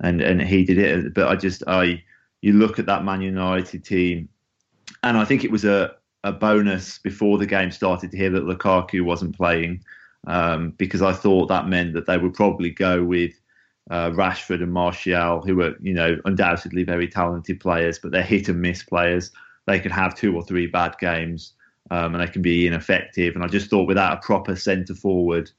[0.00, 1.14] and and he did it.
[1.14, 2.02] But I just I
[2.42, 4.28] you look at that Man United team,
[5.02, 8.44] and I think it was a a bonus before the game started to hear that
[8.44, 9.84] Lukaku wasn't playing,
[10.26, 13.32] um, because I thought that meant that they would probably go with
[13.90, 18.48] uh, Rashford and Martial, who were you know undoubtedly very talented players, but they're hit
[18.48, 19.30] and miss players.
[19.66, 21.52] They could have two or three bad games,
[21.90, 23.34] um, and they can be ineffective.
[23.34, 25.50] And I just thought without a proper centre forward,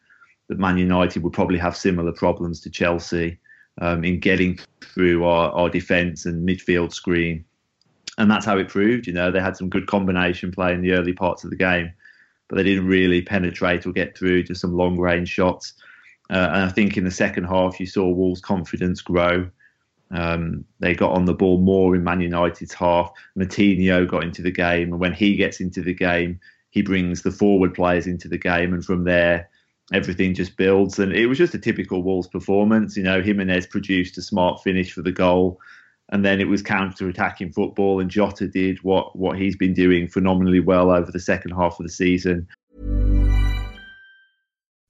[0.48, 3.40] that Man United would probably have similar problems to Chelsea
[3.82, 7.46] um, in getting through our, our defence and midfield screen.
[8.18, 9.08] And that's how it proved.
[9.08, 11.92] You know, they had some good combination play in the early parts of the game,
[12.48, 15.74] but they didn't really penetrate or get through to some long range shots.
[16.30, 19.50] Uh, and I think in the second half, you saw Wolves' confidence grow.
[20.12, 23.12] Um, they got on the ball more in Man United's half.
[23.38, 27.32] Moutinho got into the game, and when he gets into the game, he brings the
[27.32, 29.50] forward players into the game, and from there,
[29.94, 31.00] everything just builds.
[31.00, 32.98] And it was just a typical Wolves performance.
[32.98, 35.60] You know, Jimenez produced a smart finish for the goal.
[36.10, 40.08] And then it was counter attacking football, and Jota did what, what he's been doing
[40.08, 42.48] phenomenally well over the second half of the season.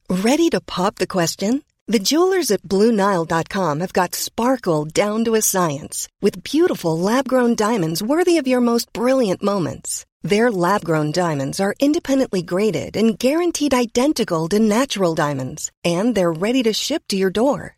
[0.10, 1.64] Ready to pop the question?
[1.88, 7.56] The jewelers at Bluenile.com have got sparkle down to a science with beautiful lab grown
[7.56, 10.04] diamonds worthy of your most brilliant moments.
[10.24, 16.32] Their lab grown diamonds are independently graded and guaranteed identical to natural diamonds, and they're
[16.32, 17.78] ready to ship to your door.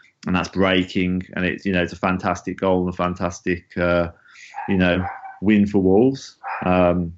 [0.27, 4.09] and that's breaking, and it's you know it's a fantastic goal and a fantastic uh,
[4.67, 5.05] you know
[5.41, 6.37] win for Wolves.
[6.65, 7.13] Um,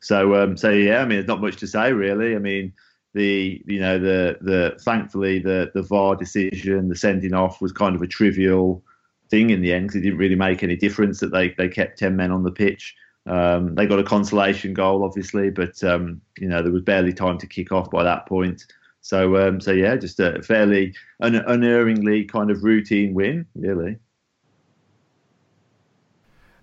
[0.00, 2.34] so um, so yeah, I mean, there's not much to say really.
[2.34, 2.72] I mean,
[3.14, 7.94] the you know the the thankfully the the VAR decision, the sending off was kind
[7.94, 8.82] of a trivial
[9.30, 11.98] thing in the end because it didn't really make any difference that they they kept
[11.98, 12.94] ten men on the pitch.
[13.26, 17.38] Um, they got a consolation goal, obviously, but um, you know there was barely time
[17.38, 18.66] to kick off by that point.
[19.00, 23.98] So um, so yeah, just a fairly un- unerringly kind of routine win, really.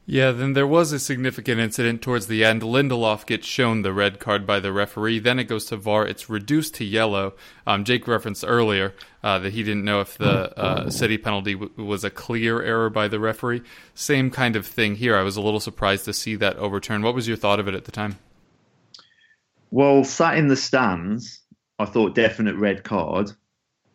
[0.10, 2.62] Yeah, then there was a significant incident towards the end.
[2.62, 5.20] Lindelof gets shown the red card by the referee.
[5.20, 6.08] Then it goes to VAR.
[6.08, 7.34] It's reduced to yellow.
[7.68, 11.74] Um, Jake referenced earlier uh, that he didn't know if the uh, city penalty w-
[11.76, 13.64] was a clear error by the referee.
[13.96, 15.18] Same kind of thing here.
[15.18, 17.04] I was a little surprised to see that overturned.
[17.04, 18.18] What was your thought of it at the time?
[19.72, 21.42] Well, sat in the stands,
[21.80, 23.32] I thought definite red card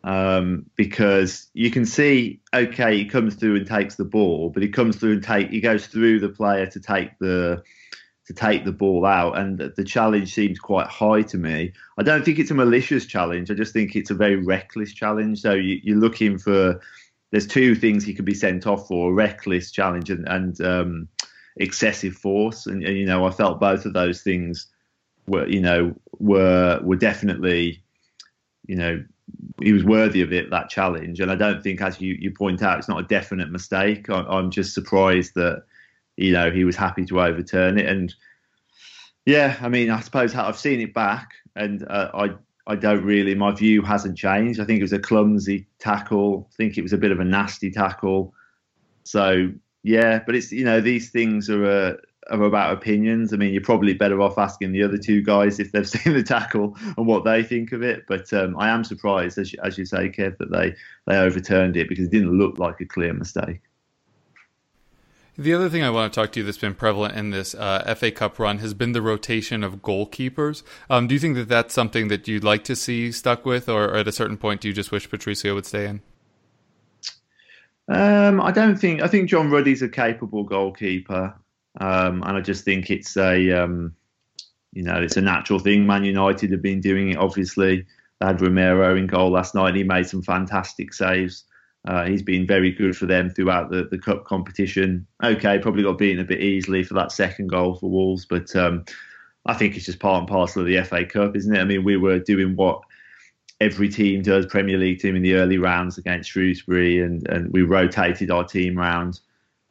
[0.03, 4.69] um, because you can see, okay, he comes through and takes the ball, but he
[4.69, 7.63] comes through and take he goes through the player to take the
[8.25, 11.73] to take the ball out, and the challenge seems quite high to me.
[11.97, 13.51] I don't think it's a malicious challenge.
[13.51, 15.41] I just think it's a very reckless challenge.
[15.41, 16.79] So you, you're looking for
[17.31, 21.07] there's two things he could be sent off for: a reckless challenge and, and um,
[21.57, 22.65] excessive force.
[22.65, 24.67] And, and you know, I felt both of those things
[25.27, 27.81] were you know were were definitely
[28.67, 29.03] you know
[29.61, 32.61] he was worthy of it that challenge and i don't think as you, you point
[32.61, 35.63] out it's not a definite mistake I, i'm just surprised that
[36.17, 38.13] you know he was happy to overturn it and
[39.25, 42.33] yeah i mean i suppose i've seen it back and uh, i
[42.65, 43.35] I don't really.
[43.35, 44.59] My view hasn't changed.
[44.59, 46.47] I think it was a clumsy tackle.
[46.49, 48.33] I think it was a bit of a nasty tackle.
[49.03, 49.51] So
[49.83, 51.93] yeah, but it's you know these things are uh,
[52.29, 53.33] are about opinions.
[53.33, 56.23] I mean, you're probably better off asking the other two guys if they've seen the
[56.23, 58.05] tackle and what they think of it.
[58.07, 60.75] But um, I am surprised, as you, as you say, Kev, that they
[61.07, 63.61] they overturned it because it didn't look like a clear mistake.
[65.35, 67.95] The other thing I want to talk to you that's been prevalent in this uh,
[67.95, 70.61] FA Cup run has been the rotation of goalkeepers.
[70.91, 73.95] Um, do you think that that's something that you'd like to see stuck with, or
[73.95, 76.01] at a certain point, do you just wish Patricio would stay in?
[77.87, 79.01] Um, I don't think.
[79.01, 81.33] I think John Ruddy's a capable goalkeeper,
[81.79, 83.95] um, and I just think it's a, um,
[84.73, 85.85] you know, it's a natural thing.
[85.85, 87.17] Man United have been doing it.
[87.17, 87.85] Obviously,
[88.19, 89.75] they had Romero in goal last night.
[89.75, 91.45] He made some fantastic saves.
[91.85, 95.05] Uh, he's been very good for them throughout the, the cup competition.
[95.23, 98.85] Okay, probably got beaten a bit easily for that second goal for Wolves, but um,
[99.45, 101.59] I think it's just part and parcel of the FA Cup, isn't it?
[101.59, 102.81] I mean, we were doing what
[103.59, 107.63] every team does, Premier League team in the early rounds against Shrewsbury, and, and we
[107.63, 109.19] rotated our team round.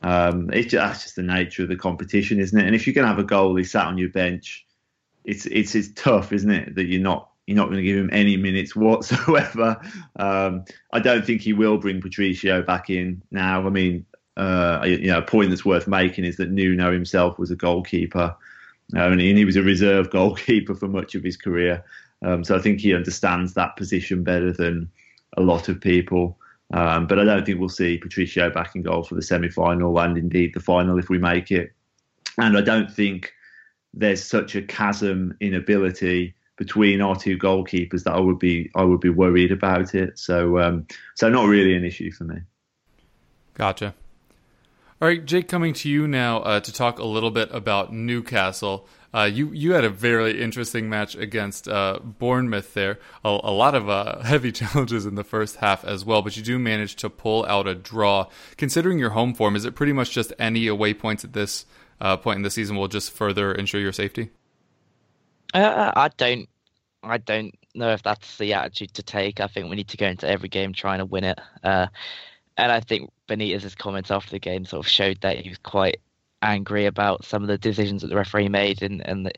[0.03, 2.67] Um, that's just the nature of the competition, isn't it?
[2.67, 4.67] And if you're going to have a goalie sat on your bench,
[5.25, 8.11] it's it's it's tough, isn't it, that you're not you're not going to give him
[8.13, 9.81] any minutes whatsoever.
[10.17, 13.67] Um, I don't think he will bring Patricio back in now.
[13.67, 17.51] I mean, uh, you know, a point that's worth making is that Nuno himself was
[17.51, 18.35] a goalkeeper,
[18.97, 21.85] uh, and he was a reserve goalkeeper for much of his career.
[22.25, 24.91] Um, so I think he understands that position better than
[25.37, 26.39] a lot of people.
[26.73, 30.17] Um, but I don't think we'll see Patricio back in goal for the semi-final and
[30.17, 31.73] indeed the final if we make it.
[32.39, 33.33] And I don't think
[33.93, 38.85] there's such a chasm in ability between our two goalkeepers that I would be I
[38.85, 40.19] would be worried about it.
[40.19, 42.37] So um, so not really an issue for me.
[43.55, 43.95] Gotcha.
[45.01, 48.87] All right, Jake, coming to you now uh, to talk a little bit about Newcastle.
[49.15, 52.99] Uh, you you had a very interesting match against uh, Bournemouth there.
[53.25, 56.43] A, a lot of uh, heavy challenges in the first half as well, but you
[56.43, 58.29] do manage to pull out a draw.
[58.57, 61.67] Considering your home form, is it pretty much just any away points at this
[62.01, 64.31] uh, point in the season will just further ensure your safety?
[65.53, 66.49] Uh, I don't,
[67.03, 69.41] I don't know if that's the attitude to take.
[69.41, 71.39] I think we need to go into every game trying to win it.
[71.63, 71.89] Uh,
[72.57, 76.01] and I think Benitez's comments after the game sort of showed that he was quite
[76.43, 79.33] angry about some of the decisions that the referee made, and and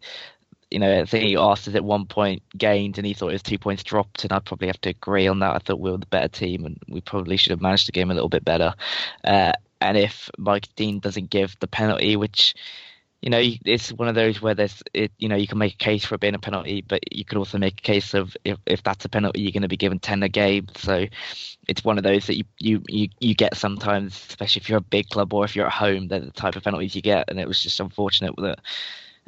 [0.71, 3.35] you know, I think he asked us at one point gained, and he thought it
[3.35, 5.55] was two points dropped, and I'd probably have to agree on that.
[5.55, 8.11] I thought we were the better team, and we probably should have managed the game
[8.11, 8.75] a little bit better.
[9.23, 12.55] Uh, and if Mike Dean doesn't give the penalty, which
[13.25, 15.79] you know, it's one of those where there's, it, you know, you can make a
[15.79, 18.59] case for it being a penalty, but you could also make a case of if,
[18.67, 20.67] if that's a penalty, you're going to be given 10 a game.
[20.77, 21.07] So
[21.67, 24.83] it's one of those that you, you, you, you get sometimes, especially if you're a
[24.83, 27.25] big club or if you're at home, they're the type of penalties you get.
[27.29, 28.61] And it was just unfortunate that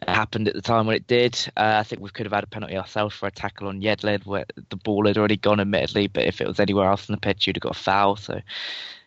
[0.03, 1.35] it happened at the time when it did.
[1.57, 4.27] Uh, I think we could have had a penalty ourselves for a tackle on Yedlin
[4.27, 7.21] where the ball had already gone, admittedly, but if it was anywhere else in the
[7.21, 8.17] pitch, you'd have got a foul.
[8.17, 8.43] So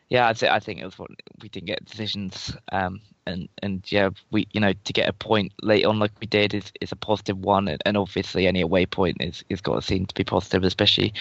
[0.10, 2.99] yeah, I'd say I think it was what we didn't get decisions, um,
[3.30, 6.54] and and yeah, we you know to get a point late on like we did
[6.54, 9.82] is, is a positive one, and, and obviously any away point is is got to
[9.82, 11.13] seem to be positive, especially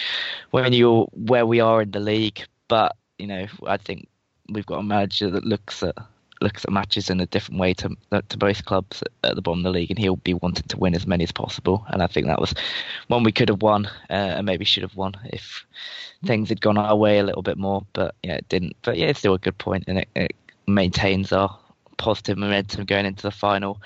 [0.51, 2.41] when you're where we are in the league.
[2.67, 4.07] But you know, I think
[4.49, 5.95] we've got a manager that looks at
[6.41, 7.95] looks at matches in a different way to
[8.29, 10.95] to both clubs at the bottom of the league, and he'll be wanting to win
[10.95, 11.85] as many as possible.
[11.89, 12.53] And I think that was
[13.07, 15.65] one we could have won, uh, and maybe should have won if
[16.25, 17.85] things had gone our way a little bit more.
[17.93, 18.75] But yeah, it didn't.
[18.81, 20.35] But yeah, it's still a good point, and it, it
[20.67, 21.57] maintains our
[21.99, 23.79] positive momentum going into the final.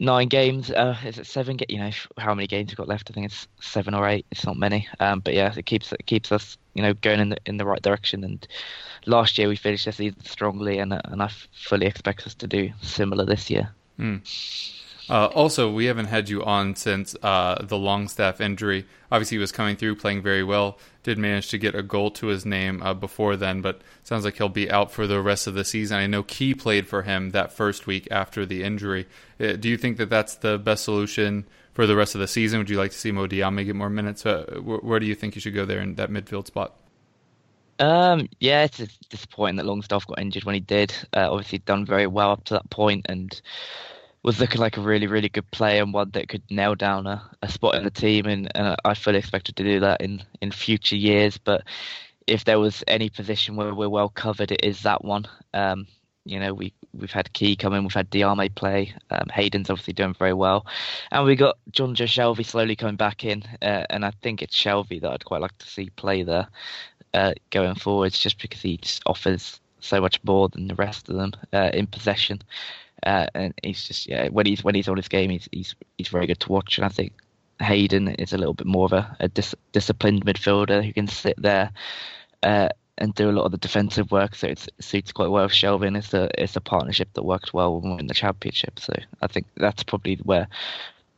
[0.00, 0.68] Nine games.
[0.68, 1.58] Uh, is it seven?
[1.68, 3.08] You know how many games we've got left?
[3.08, 4.26] I think it's seven or eight.
[4.32, 4.88] It's not many.
[4.98, 7.64] Um, but yeah, it keeps it keeps us you know going in the in the
[7.64, 8.24] right direction.
[8.24, 8.44] And
[9.06, 12.72] last year we finished the season strongly, and and I fully expect us to do
[12.80, 13.70] similar this year.
[14.00, 14.26] Mm.
[15.10, 18.86] Uh, also, we haven't had you on since uh, the Longstaff injury.
[19.10, 20.78] Obviously, he was coming through, playing very well.
[21.02, 24.36] Did manage to get a goal to his name uh, before then, but sounds like
[24.36, 25.98] he'll be out for the rest of the season.
[25.98, 29.08] I know Ki played for him that first week after the injury.
[29.40, 32.58] Uh, do you think that that's the best solution for the rest of the season?
[32.58, 34.24] Would you like to see Mo Diame get more minutes?
[34.24, 36.76] Uh, where, where, do you think you should go there in that midfield spot?
[37.78, 40.94] Um, yeah, it's disappointing that Longstaff got injured when he did.
[41.12, 43.40] Uh, obviously, done very well up to that point, and
[44.22, 47.22] was looking like a really, really good player and one that could nail down a,
[47.42, 48.26] a spot in the team.
[48.26, 51.38] And, and I fully expected to do that in, in future years.
[51.38, 51.64] But
[52.26, 55.26] if there was any position where we're well covered, it is that one.
[55.52, 55.86] Um,
[56.24, 58.94] you know, we we've had Ki come in, we've had Diame play.
[59.10, 60.66] Um, Hayden's obviously doing very well,
[61.10, 63.42] and we got Jonjo Shelvey slowly coming back in.
[63.60, 66.46] Uh, and I think it's Shelvey that I'd quite like to see play there
[67.12, 71.16] uh, going forwards, just because he just offers so much more than the rest of
[71.16, 72.40] them uh, in possession.
[73.04, 76.08] Uh, and he's just yeah when he's when he's on his game he's he's he's
[76.08, 76.78] very good to watch.
[76.78, 77.12] And I think
[77.60, 81.40] Hayden is a little bit more of a, a dis- disciplined midfielder who can sit
[81.40, 81.70] there
[82.42, 84.34] uh, and do a lot of the defensive work.
[84.34, 85.96] So it suits quite well with Shelvin.
[85.96, 88.78] It's a it's a partnership that worked well when we're in the championship.
[88.78, 90.48] So I think that's probably where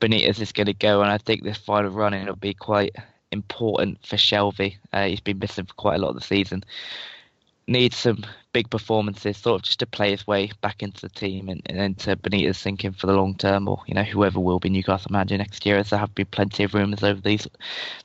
[0.01, 1.03] Benitez is going to go.
[1.03, 2.97] And I think this final run will be quite
[3.35, 6.65] important for Shelvey uh, he's been missing for quite a lot of the season
[7.67, 11.49] needs some big performances, sort of just to play his way back into the team
[11.49, 14.69] and, and into Benitez thinking for the long term, or you know whoever will be
[14.69, 15.77] Newcastle manager next year.
[15.77, 17.49] As there have been plenty of rumours over these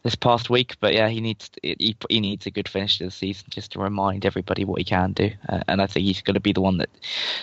[0.03, 3.12] this past week, but yeah, he needs he, he needs a good finish to the
[3.12, 6.36] season just to remind everybody what he can do, uh, and I think he's going
[6.36, 6.89] to be the one that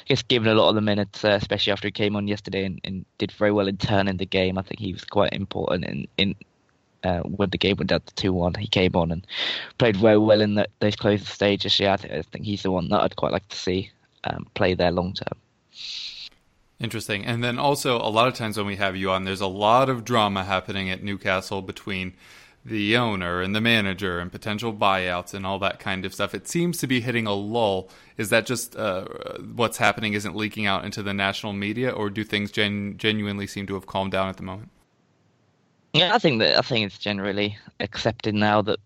[0.06, 2.80] gets given a lot of the minutes, uh, especially after he came on yesterday and,
[2.84, 4.58] and did very well in turning the game.
[4.58, 6.34] I think he was quite important in in
[7.06, 9.26] uh, when the game went down to two one, he came on and
[9.78, 11.78] played very well in the, those closing stages.
[11.78, 13.90] Yeah, I think, I think, he's the one that I'd quite like to see
[14.24, 15.38] um, play there long term.
[16.78, 17.24] Interesting.
[17.24, 19.88] And then also, a lot of times when we have you on, there's a lot
[19.88, 22.12] of drama happening at Newcastle between
[22.66, 26.34] the owner and the manager and potential buyouts and all that kind of stuff.
[26.34, 27.88] It seems to be hitting a lull.
[28.18, 29.04] Is that just uh,
[29.54, 33.66] what's happening isn't leaking out into the national media, or do things gen- genuinely seem
[33.68, 34.70] to have calmed down at the moment?
[35.96, 38.78] Yeah, I think that I think it's generally accepted now that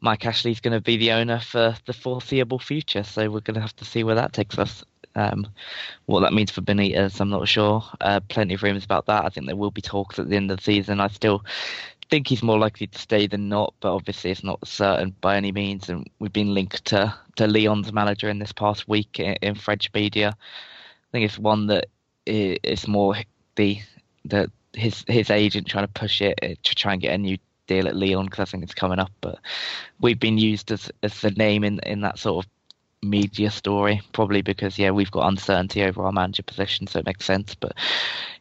[0.00, 3.04] Mike Ashley's going to be the owner for the foreseeable future.
[3.04, 4.84] So we're going to have to see where that takes us.
[5.14, 5.46] Um,
[6.06, 7.84] what that means for Benitez, I'm not sure.
[8.00, 9.24] Uh, plenty of rumours about that.
[9.24, 11.00] I think there will be talks at the end of the season.
[11.00, 11.44] I still
[12.10, 15.52] think he's more likely to stay than not, but obviously it's not certain by any
[15.52, 15.88] means.
[15.88, 19.90] And we've been linked to, to Lyon's manager in this past week in, in French
[19.94, 20.34] media.
[20.36, 21.86] I think it's one that
[22.26, 23.16] is more
[23.56, 23.80] the
[24.24, 27.38] the his his agent trying to push it uh, to try and get a new
[27.66, 29.12] deal at Lyon because I think it's coming up.
[29.20, 29.38] But
[30.00, 32.50] we've been used as as the name in in that sort of
[33.04, 37.24] media story, probably because yeah we've got uncertainty over our manager position, so it makes
[37.24, 37.54] sense.
[37.54, 37.74] But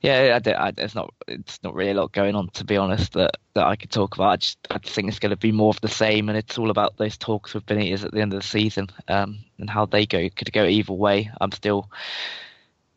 [0.01, 3.13] yeah, I, I, it's not it's not really a lot going on to be honest
[3.13, 4.29] that that I could talk about.
[4.31, 6.69] I just I think it's going to be more of the same, and it's all
[6.69, 10.05] about those talks with Benitez at the end of the season um, and how they
[10.05, 10.29] go.
[10.29, 11.31] Could go either way.
[11.39, 11.89] I'm still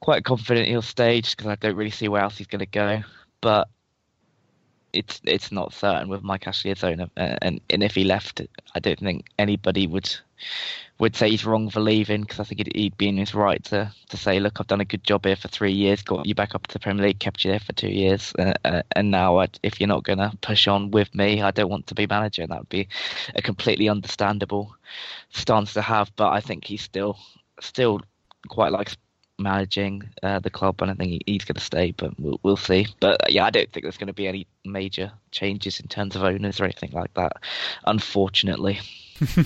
[0.00, 2.66] quite confident he'll stay just because I don't really see where else he's going to
[2.66, 3.02] go
[3.44, 3.68] but
[4.94, 8.40] it's it's not certain with Mike Ashley as owner, and and if he left,
[8.74, 10.10] I don't think anybody would
[10.98, 13.62] would say he's wrong for leaving because I think he'd, he'd, be in his right
[13.64, 16.34] to to say, look, I've done a good job here for three years, got you
[16.34, 19.10] back up to the Premier League, kept you there for two years, uh, uh, and
[19.10, 21.94] now I'd, if you're not going to push on with me, I don't want to
[21.94, 22.88] be manager, and that would be
[23.34, 24.74] a completely understandable
[25.34, 26.10] stance to have.
[26.16, 27.18] But I think he's still
[27.60, 28.00] still
[28.48, 28.96] quite likes
[29.38, 32.86] managing uh, the club, and I think he's going to stay, but we'll, we'll see.
[33.00, 36.16] But uh, yeah, I don't think there's going to be any major changes in terms
[36.16, 37.38] of owners or anything like that,
[37.86, 38.80] unfortunately.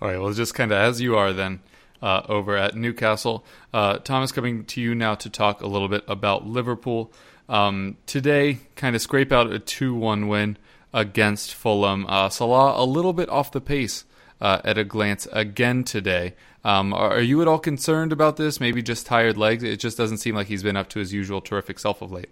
[0.00, 1.60] All right, well, just kind of as you are then.
[2.00, 3.44] Uh, over at Newcastle.
[3.72, 7.12] Uh, Thomas, coming to you now to talk a little bit about Liverpool.
[7.48, 10.56] Um, today, kind of scrape out a 2 1 win
[10.92, 12.04] against Fulham.
[12.08, 14.04] Uh, Salah a little bit off the pace
[14.40, 16.34] uh, at a glance again today.
[16.64, 18.60] Um, are, you at all concerned about this?
[18.60, 19.64] Maybe just tired legs?
[19.64, 22.30] It just doesn't seem like he's been up to his usual terrific self of late.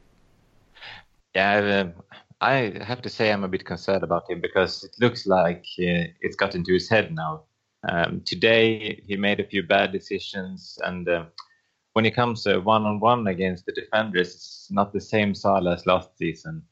[1.34, 2.02] Yeah, um,
[2.40, 6.10] I have to say I'm a bit concerned about him because it looks like uh,
[6.20, 7.42] it's got into his head now.
[7.88, 11.24] Um, today he made a few bad decisions, and uh,
[11.94, 15.86] when it comes one on one against the defenders, it's not the same Salah as
[15.86, 16.62] last season.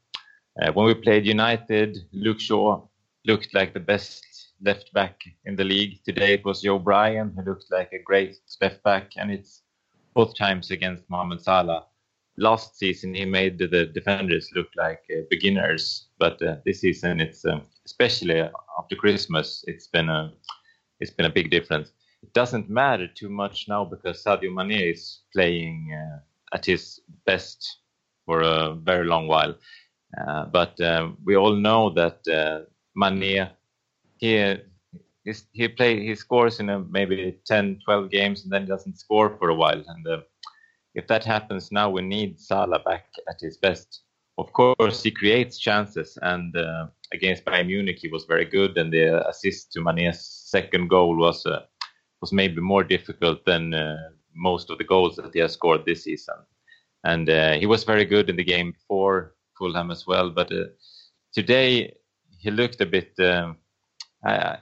[0.61, 2.81] Uh, when we played United, Luke Shaw
[3.25, 4.25] looked like the best
[4.61, 6.03] left back in the league.
[6.03, 9.63] Today it was Joe Bryan who looked like a great left back, and it's
[10.13, 11.85] both times against Mohamed Salah.
[12.37, 17.45] Last season he made the defenders look like uh, beginners, but uh, this season it's
[17.45, 18.41] um, especially
[18.77, 20.31] after Christmas it's been a
[20.99, 21.91] it's been a big difference.
[22.21, 27.79] It doesn't matter too much now because Sadio Mane is playing uh, at his best
[28.25, 29.55] for a very long while.
[30.19, 32.61] Uh, but um, we all know that uh,
[32.95, 33.49] Mane
[34.19, 34.55] he
[35.53, 39.49] he play he scores in a, maybe 10 12 games and then doesn't score for
[39.49, 39.83] a while.
[39.87, 40.21] And uh,
[40.95, 44.01] if that happens now we need Salah back at his best.
[44.37, 46.17] Of course he creates chances.
[46.21, 48.77] And uh, against Bayern Munich he was very good.
[48.77, 51.61] And the assist to Mane's second goal was uh,
[52.21, 53.97] was maybe more difficult than uh,
[54.35, 56.35] most of the goals that he has scored this season.
[57.03, 60.29] And uh, he was very good in the game before Fulham as well.
[60.29, 60.65] But uh,
[61.33, 61.93] today
[62.37, 63.57] he looked a bit um,
[64.23, 64.57] I,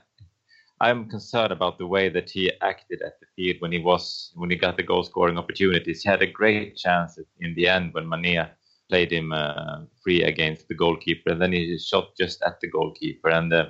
[0.80, 4.50] I'm concerned about the way that he acted at the field when he was when
[4.50, 6.02] he got the goal scoring opportunities.
[6.02, 8.46] He had a great chance in the end when Mane
[8.88, 13.28] played him uh, free against the goalkeeper, and then he shot just at the goalkeeper.
[13.28, 13.66] And uh,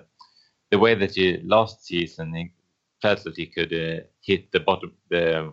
[0.70, 2.52] the way that he last season he
[3.00, 5.52] felt that he could uh, hit the bottom the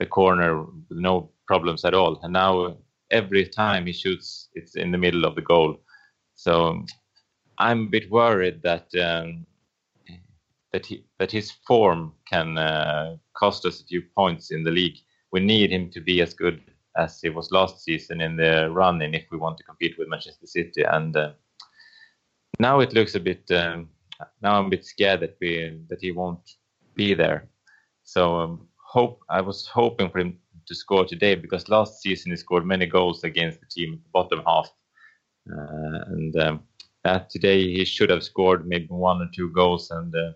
[0.00, 2.76] the corner with no problems at all, and now
[3.10, 5.80] every time he shoots, it's in the middle of the goal.
[6.34, 6.84] So
[7.56, 8.94] I'm a bit worried that.
[8.96, 9.46] Um,
[10.74, 14.98] that he that his form can uh, cost us a few points in the league.
[15.30, 16.60] We need him to be as good
[16.96, 20.46] as he was last season in the running if we want to compete with Manchester
[20.46, 20.82] City.
[20.82, 21.32] And uh,
[22.58, 23.48] now it looks a bit.
[23.52, 23.88] Um,
[24.42, 26.56] now I'm a bit scared that we that he won't
[26.96, 27.48] be there.
[28.02, 32.36] So um, hope I was hoping for him to score today because last season he
[32.36, 34.68] scored many goals against the team at the bottom half,
[35.52, 36.60] uh, and um,
[37.30, 40.32] today he should have scored maybe one or two goals, and uh,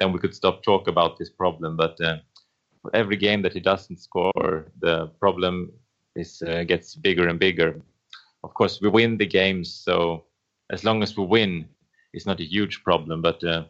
[0.00, 1.76] then we could stop talk about this problem.
[1.76, 2.18] But uh,
[2.94, 5.72] every game that he doesn't score, the problem
[6.14, 7.80] is uh, gets bigger and bigger.
[8.44, 10.24] Of course, we win the games, so
[10.70, 11.68] as long as we win,
[12.12, 13.22] it's not a huge problem.
[13.22, 13.64] But uh,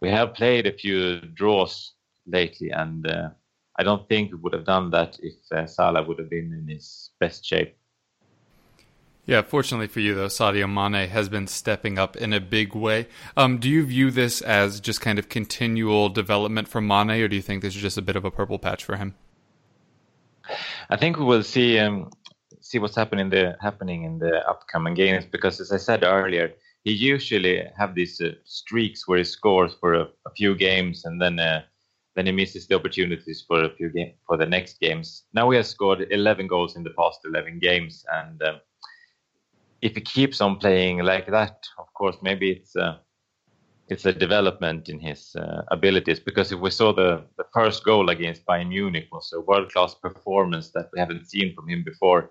[0.00, 1.94] we have played a few draws
[2.26, 3.30] lately, and uh,
[3.78, 6.68] I don't think we would have done that if uh, Salah would have been in
[6.68, 7.77] his best shape.
[9.28, 13.08] Yeah, fortunately for you, though, Sadio Mane has been stepping up in a big way.
[13.36, 17.36] Um, do you view this as just kind of continual development for Mane, or do
[17.36, 19.14] you think this is just a bit of a purple patch for him?
[20.88, 22.10] I think we will see um,
[22.62, 26.54] see what's happening the happening in the upcoming games because, as I said earlier,
[26.84, 31.20] he usually have these uh, streaks where he scores for a, a few games and
[31.20, 31.60] then uh,
[32.16, 35.24] then he misses the opportunities for a few game for the next games.
[35.34, 38.60] Now he has scored 11 goals in the past 11 games, and um,
[39.80, 43.00] if he keeps on playing like that, of course, maybe it's a
[43.88, 46.20] it's a development in his uh, abilities.
[46.20, 49.94] Because if we saw the the first goal against Bayern Munich was a world class
[49.94, 52.30] performance that we haven't seen from him before,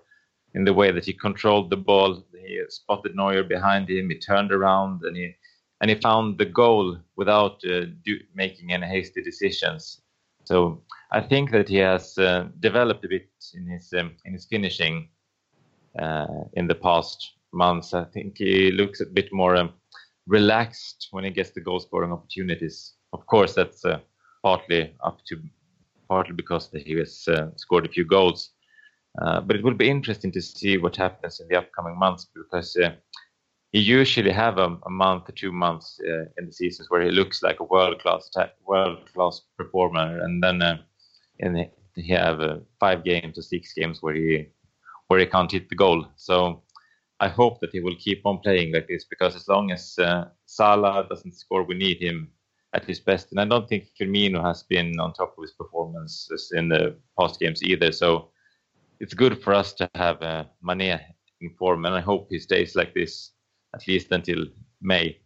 [0.54, 4.52] in the way that he controlled the ball, he spotted Neuer behind him, he turned
[4.52, 5.34] around and he
[5.80, 10.02] and he found the goal without uh, do, making any hasty decisions.
[10.44, 10.82] So
[11.12, 15.08] I think that he has uh, developed a bit in his um, in his finishing
[15.98, 17.94] uh, in the past months.
[17.94, 19.72] I think he looks a bit more um,
[20.26, 22.92] relaxed when he gets the goal scoring opportunities.
[23.12, 23.98] Of course, that's uh,
[24.42, 25.40] partly up to
[26.08, 28.50] partly because he has uh, scored a few goals.
[29.20, 32.76] Uh, but it will be interesting to see what happens in the upcoming months because
[32.76, 32.92] uh,
[33.72, 37.10] he usually have a, a, month or two months uh, in the seasons where he
[37.10, 38.30] looks like a world class
[38.64, 44.46] world class performer, and then the, he have five games or six games where he
[45.08, 46.06] where he can't hit the goal.
[46.16, 46.62] So
[47.20, 50.26] I hope that he will keep on playing like this because as long as uh,
[50.46, 52.30] Salah doesn't score, we need him
[52.74, 53.32] at his best.
[53.32, 57.40] And I don't think Firmino has been on top of his performances in the past
[57.40, 57.92] games either.
[57.92, 58.28] So
[59.00, 61.00] it's good for us to have uh, Mane
[61.40, 63.32] in form, and I hope he stays like this
[63.74, 64.46] at least until
[64.80, 65.18] May.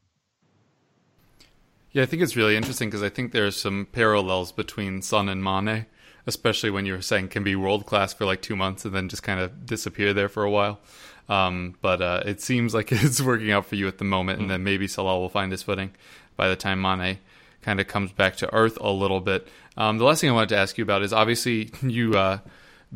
[1.90, 5.28] Yeah, I think it's really interesting because I think there are some parallels between Son
[5.28, 5.86] and Mane,
[6.26, 9.08] especially when you were saying can be world class for like two months and then
[9.08, 10.80] just kind of disappear there for a while.
[11.28, 14.50] Um, but uh, it seems like it's working out for you at the moment, and
[14.50, 15.92] then maybe Salah will find his footing
[16.36, 17.18] by the time Mane
[17.62, 19.48] kind of comes back to earth a little bit.
[19.76, 22.38] Um, the last thing I wanted to ask you about is obviously you uh,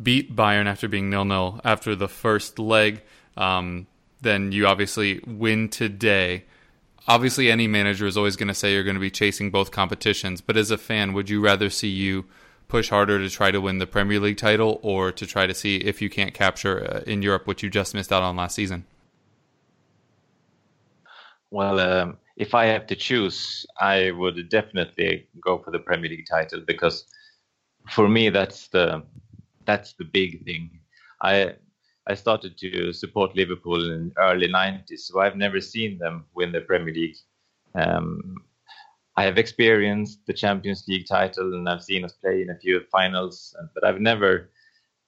[0.01, 3.01] beat Bayern after being nil nil after the first leg.
[3.35, 3.87] Um,
[4.21, 6.43] then you obviously win today.
[7.07, 10.41] Obviously, any manager is always going to say you're going to be chasing both competitions.
[10.41, 12.25] But as a fan, would you rather see you
[12.67, 15.77] push harder to try to win the Premier League title or to try to see
[15.77, 18.85] if you can't capture uh, in Europe what you just missed out on last season?
[21.49, 26.27] Well, um, if I have to choose, I would definitely go for the Premier League
[26.29, 27.05] title because
[27.89, 29.03] for me that's the
[29.65, 30.69] that's the big thing.
[31.21, 31.55] I
[32.05, 36.61] I started to support Liverpool in early 90s, so I've never seen them win the
[36.61, 37.17] Premier League.
[37.75, 38.37] Um,
[39.17, 42.79] I have experienced the Champions League title and I've seen us play in a few
[42.91, 44.51] finals, but I've never,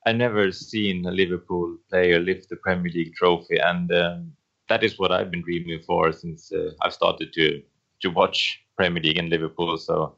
[0.08, 4.34] I've never seen a Liverpool player lift the Premier League trophy, and um,
[4.68, 7.62] that is what I've been dreaming for since uh, I've started to
[8.02, 9.78] to watch Premier League in Liverpool.
[9.78, 10.16] So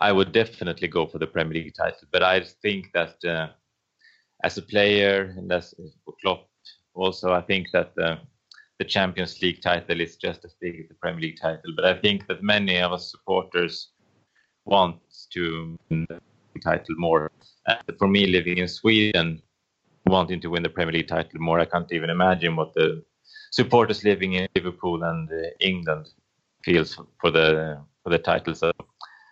[0.00, 3.48] I would definitely go for the Premier League title, but I think that uh,
[4.44, 6.48] as a player and as for Klopp,
[6.94, 7.92] also I think that.
[7.98, 8.16] Uh,
[8.80, 11.70] the Champions League title is just as big as the Premier League title.
[11.76, 13.90] But I think that many of us supporters
[14.64, 14.96] want
[15.34, 16.18] to win the
[16.64, 17.30] title more.
[17.66, 19.42] And for me, living in Sweden,
[20.06, 23.04] wanting to win the Premier League title more, I can't even imagine what the
[23.50, 26.08] supporters living in Liverpool and uh, England
[26.64, 28.54] feels for the for the title.
[28.54, 28.72] So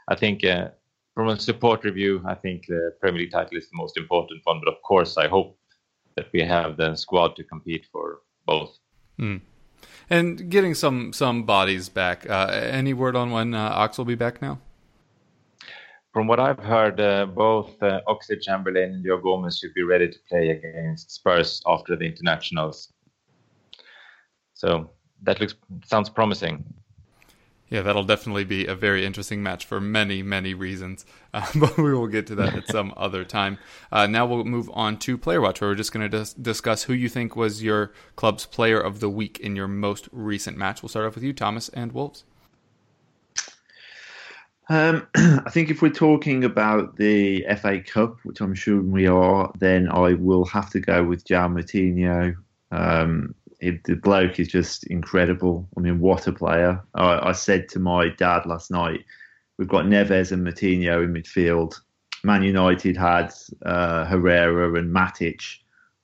[0.08, 0.44] I think.
[0.44, 0.68] Uh,
[1.14, 4.60] from a supporter view, I think the Premier League title is the most important one.
[4.64, 5.58] But of course, I hope
[6.14, 8.78] that we have the squad to compete for both.
[9.18, 9.40] Mm.
[10.10, 12.28] And getting some some bodies back.
[12.28, 14.58] Uh, any word on when uh, Ox will be back now?
[16.12, 20.08] From what I've heard, uh, both uh, Oxlade Chamberlain and Joe Gomez should be ready
[20.08, 22.92] to play against Spurs after the internationals.
[24.54, 24.90] So
[25.22, 25.54] that looks
[25.84, 26.64] sounds promising.
[27.70, 31.04] Yeah, that'll definitely be a very interesting match for many, many reasons.
[31.34, 33.58] Uh, but we will get to that at some other time.
[33.92, 36.84] Uh, now we'll move on to Player Watch, where we're just going to dis- discuss
[36.84, 40.82] who you think was your club's player of the week in your most recent match.
[40.82, 42.24] We'll start off with you, Thomas and Wolves.
[44.70, 49.52] Um, I think if we're talking about the FA Cup, which I'm sure we are,
[49.58, 52.36] then I will have to go with João Moutinho.
[52.70, 55.68] Um, it, the bloke is just incredible.
[55.76, 56.82] I mean, what a player!
[56.94, 59.04] I, I, said to my dad last night,
[59.56, 61.80] we've got Neves and Moutinho in midfield.
[62.24, 63.32] Man United had
[63.64, 65.42] uh, Herrera and Matic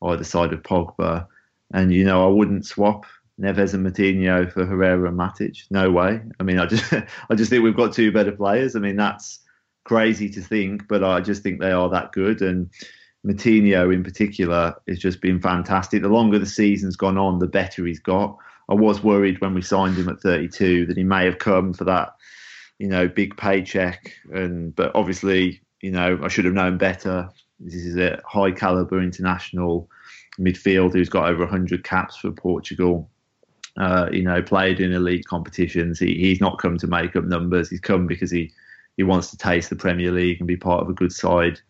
[0.03, 1.27] either side of Pogba,
[1.73, 3.07] and you know I wouldn't swap
[3.41, 5.65] Neves and Moutinho for Herrera and Matic.
[5.71, 6.21] No way.
[6.41, 6.93] I mean, I just
[7.31, 8.75] I just think we've got two better players.
[8.75, 9.41] I mean, that's
[9.85, 12.71] crazy to think, but I just think they are that good and.
[13.25, 16.03] Moutinho in particular has just been fantastic.
[16.03, 18.37] The longer the season's gone on, the better he's got.
[18.69, 21.85] I was worried when we signed him at 32 that he may have come for
[21.85, 22.15] that,
[22.79, 24.13] you know, big paycheck.
[24.33, 27.29] And but obviously, you know, I should have known better.
[27.61, 29.89] This is a high caliber international
[30.39, 33.11] midfield who's got over 100 caps for Portugal.
[33.77, 35.99] Uh, you know, played in elite competitions.
[35.99, 37.69] He, he's not come to make up numbers.
[37.71, 38.53] He's come because he
[38.97, 41.61] he wants to taste the Premier League and be part of a good side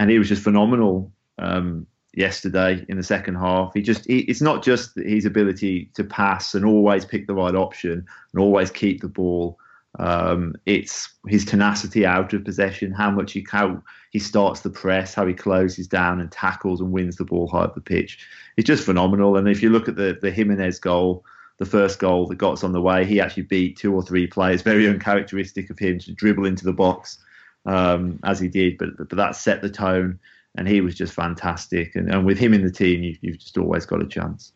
[0.00, 3.70] and he was just phenomenal um, yesterday in the second half.
[3.74, 7.54] He just he, it's not just his ability to pass and always pick the right
[7.54, 9.58] option and always keep the ball.
[9.98, 15.12] Um, it's his tenacity out of possession, how much he how he starts the press,
[15.12, 18.26] how he closes down and tackles and wins the ball high up the pitch.
[18.56, 19.36] It's just phenomenal.
[19.36, 21.26] And if you look at the the Jimenez goal,
[21.58, 24.26] the first goal that got us on the way, he actually beat two or three
[24.26, 24.62] players.
[24.62, 27.18] Very uncharacteristic of him to dribble into the box
[27.66, 30.18] um, as he did, but, but that set the tone,
[30.56, 31.94] and he was just fantastic.
[31.94, 34.52] And, and with him in the team, you, you've just always got a chance.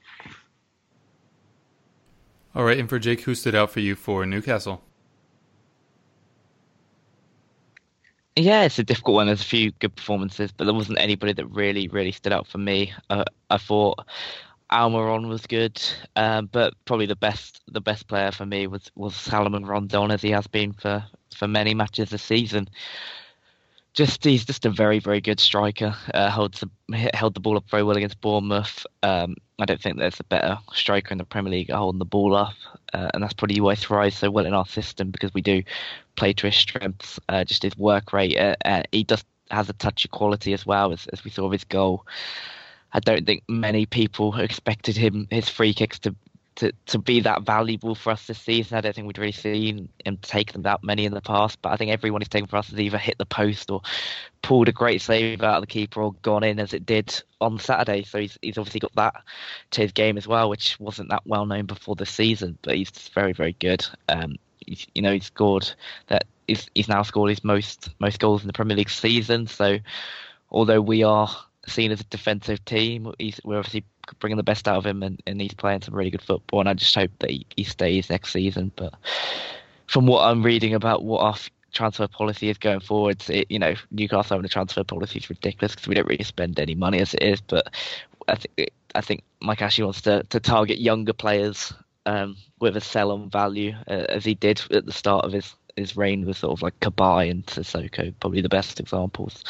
[2.55, 4.83] All right, and for Jake, who stood out for you for Newcastle?
[8.37, 9.27] Yeah, it's a difficult one.
[9.27, 12.59] There's a few good performances, but there wasn't anybody that really, really stood out for
[12.59, 12.93] me.
[13.09, 14.05] Uh, I thought
[14.75, 15.81] Almiron was good,
[16.17, 20.21] um, but probably the best the best player for me was was Salomon Rondon as
[20.21, 21.05] he has been for
[21.35, 22.69] for many matches this season.
[23.93, 25.95] Just he's just a very very good striker.
[26.13, 28.85] Uh, holds the, held the ball up very well against Bournemouth.
[29.05, 32.35] Um, I don't think there's a better striker in the Premier League holding the ball
[32.35, 32.55] up,
[32.93, 35.63] uh, and that's probably why he thrives so well in our system because we do
[36.17, 37.21] play to his strengths.
[37.29, 38.37] Uh, just his work rate.
[38.37, 41.61] Uh, he just has a touch of quality as well as, as we saw with
[41.61, 42.05] his goal.
[42.95, 46.15] I don't think many people expected him his free kicks to
[46.57, 48.79] to, to be that valuable for us this season.
[48.79, 51.73] I don't think we'd really seen him take them that many in the past, but
[51.73, 53.83] I think everyone he's taken for us has either hit the post or
[54.43, 57.59] pulled a great save out of the keeper or gone in as it did on
[57.59, 58.05] Saturday.
[58.05, 59.25] So he's he's obviously got that
[59.73, 62.91] to his game as well, which wasn't that well known before the season, but he's
[63.13, 63.85] very very good.
[64.09, 65.69] Um, he's, you know, he's scored
[66.07, 69.47] that he's, he's now scored his most most goals in the Premier League season.
[69.49, 69.79] So
[70.51, 71.29] although we are
[71.67, 73.13] seen as a defensive team.
[73.19, 73.85] He's, we're obviously
[74.19, 76.61] bringing the best out of him, and, and he's playing some really good football.
[76.61, 78.73] And I just hope that he, he stays next season.
[78.77, 78.95] But
[79.87, 81.37] from what I'm reading about what our
[81.73, 85.75] transfer policy is going forward, it, you know, Newcastle having a transfer policy is ridiculous
[85.75, 87.41] because we don't really spend any money as it is.
[87.41, 87.75] But
[88.29, 91.73] I think I think Mike Ashley wants to, to target younger players
[92.07, 95.55] um, with a sell on value, uh, as he did at the start of his
[95.77, 99.45] his reign with sort of like Cabaye and Sissoko, probably the best examples.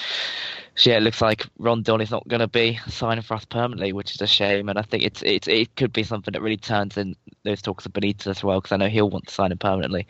[0.77, 3.93] So yeah, it looks like Rondon is not going to be signing for us permanently,
[3.93, 4.69] which is a shame.
[4.69, 7.15] And I think it's it's it could be something that really turns in
[7.45, 10.07] those talks of Benitez as well, because I know he'll want to sign him permanently.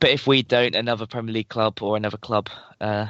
[0.00, 2.50] But if we don't, another Premier League club or another club
[2.80, 3.06] uh,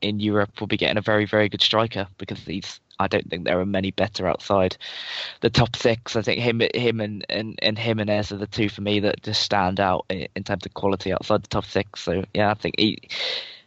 [0.00, 3.44] in Europe will be getting a very very good striker because he's I don't think
[3.44, 4.76] there are many better outside
[5.40, 6.16] the top six.
[6.16, 9.42] I think him, him, and and, and Jimenez are the two for me that just
[9.42, 12.00] stand out in, in terms of quality outside the top six.
[12.00, 12.98] So yeah, I think he.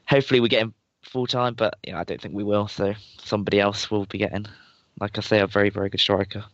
[0.07, 0.73] Hopefully, we get him
[1.03, 2.67] full time, but yeah, I don't think we will.
[2.67, 4.45] So somebody else will be getting,
[4.99, 6.45] like I say, a very very good striker.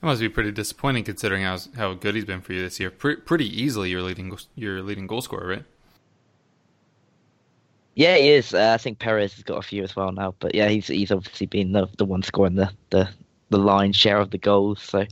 [0.00, 2.90] That must be pretty disappointing considering how how good he's been for you this year.
[2.90, 5.64] Pre- pretty easily, your leading your leading goal scorer, right?
[7.98, 8.54] Yeah, he is.
[8.54, 11.10] Uh, I think Perez has got a few as well now, but yeah, he's he's
[11.10, 13.08] obviously been the the one scoring the the
[13.50, 14.80] the line share of the goals.
[14.80, 15.04] So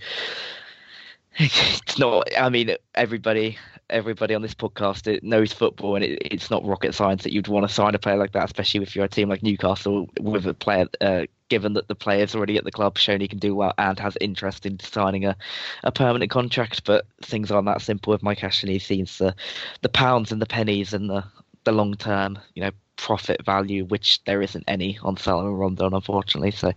[1.37, 2.29] it's not.
[2.39, 3.59] I mean, everybody
[3.91, 7.67] everybody on this podcast knows football, and it, it's not rocket science that you'd want
[7.67, 10.55] to sign a player like that, especially if you're a team like Newcastle with a
[10.55, 10.87] player.
[11.01, 13.99] Uh, given that the player's already at the club, shown he can do well, and
[13.99, 15.37] has interest in signing a,
[15.83, 18.75] a permanent contract, but things aren't that simple with Mike Ashley.
[18.75, 19.35] He sees the
[19.83, 21.25] the pounds and the pennies and the
[21.67, 26.53] the long term, you know, profit value, which there isn't any on Salomon Rondon, unfortunately.
[26.53, 26.73] So,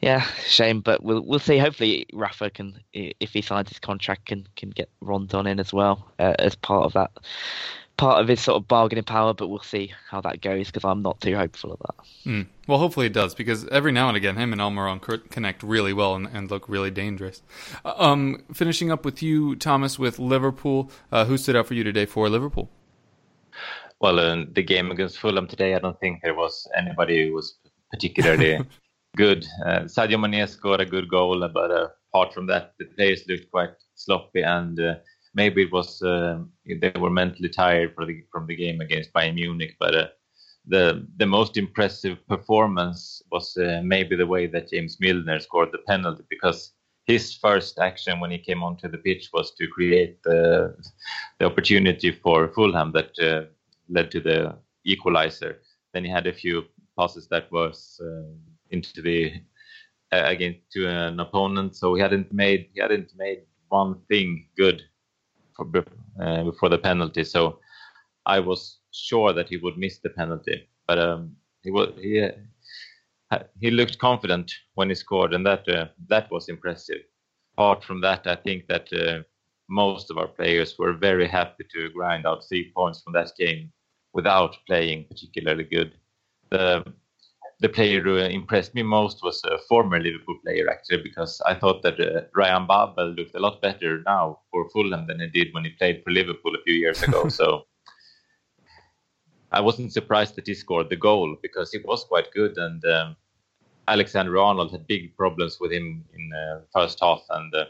[0.00, 1.58] yeah, shame, but we'll we'll see.
[1.58, 6.12] Hopefully, Rafa can, if he signs his contract, can can get Rondon in as well
[6.20, 7.10] uh, as part of that
[7.96, 9.34] part of his sort of bargaining power.
[9.34, 12.30] But we'll see how that goes because I'm not too hopeful of that.
[12.30, 12.46] Mm.
[12.66, 15.00] Well, hopefully it does because every now and again, him and Almiron
[15.30, 17.42] connect really well and, and look really dangerous.
[17.84, 20.90] Uh, um, finishing up with you, Thomas, with Liverpool.
[21.10, 22.70] Uh, who stood out for you today for Liverpool?
[24.00, 27.58] Well, uh, the game against Fulham today, I don't think there was anybody who was
[27.90, 28.64] particularly
[29.16, 29.46] good.
[29.64, 33.50] Uh, Sadio Mane scored a good goal, but uh, apart from that, the players looked
[33.50, 34.94] quite sloppy, and uh,
[35.34, 39.76] maybe it was uh, they were mentally tired the, from the game against Bayern Munich.
[39.78, 40.08] But uh,
[40.66, 45.84] the the most impressive performance was uh, maybe the way that James Milner scored the
[45.86, 46.72] penalty because
[47.06, 50.74] his first action when he came onto the pitch was to create the
[51.38, 53.42] the opportunity for Fulham that uh,
[53.90, 55.60] led to the equalizer.
[55.92, 56.64] Then he had a few
[56.98, 58.30] passes that was uh,
[58.70, 59.32] into the
[60.12, 60.34] uh,
[60.72, 64.82] to an opponent, so he hadn't made he hadn't made one thing good
[65.54, 65.66] for
[66.20, 67.24] uh, before the penalty.
[67.24, 67.60] So
[68.26, 72.28] I was sure that he would miss the penalty, but um, he was he
[73.30, 77.02] uh, he looked confident when he scored, and that uh, that was impressive.
[77.54, 79.22] Apart from that, I think that uh,
[79.68, 83.72] most of our players were very happy to grind out three points from that game
[84.12, 85.94] without playing particularly good.
[86.50, 86.84] The
[87.60, 91.82] the player who impressed me most was a former Liverpool player, actually, because I thought
[91.82, 95.64] that uh, Ryan Babel looked a lot better now for Fulham than he did when
[95.64, 97.28] he played for Liverpool a few years ago.
[97.40, 97.66] so
[99.52, 102.56] I wasn't surprised that he scored the goal because he was quite good.
[102.56, 103.16] And um,
[103.88, 107.64] Alexander Arnold had big problems with him in the uh, first half, and uh,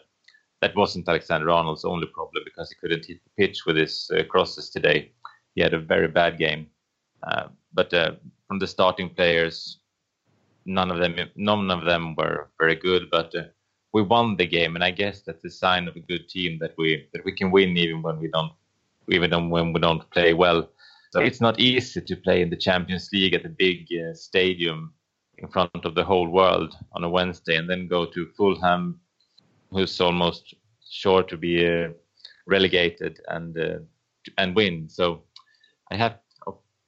[0.60, 4.22] that wasn't Alexander Arnold's only problem because he couldn't hit the pitch with his uh,
[4.24, 5.10] crosses today.
[5.54, 6.68] He had a very bad game.
[7.22, 8.12] Uh, but uh,
[8.48, 9.78] from the starting players,
[10.64, 13.42] none of them none of them were very good, but uh,
[13.92, 16.74] we won the game, and I guess that's a sign of a good team that
[16.78, 18.52] we that we can win even when we don't
[19.08, 20.68] even when we don't play well.
[21.12, 24.94] So it's not easy to play in the Champions League at a big uh, stadium
[25.38, 29.00] in front of the whole world on a Wednesday, and then go to Fulham,
[29.72, 30.54] who's almost
[30.88, 31.88] sure to be uh,
[32.46, 33.78] relegated, and uh,
[34.38, 34.88] and win.
[34.88, 35.24] So
[35.90, 36.18] I have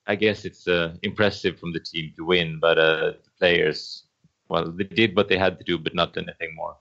[0.07, 4.05] I guess it's uh, impressive from the team to win, but uh, the players,
[4.49, 6.77] well, they did what they had to do, but not anything more.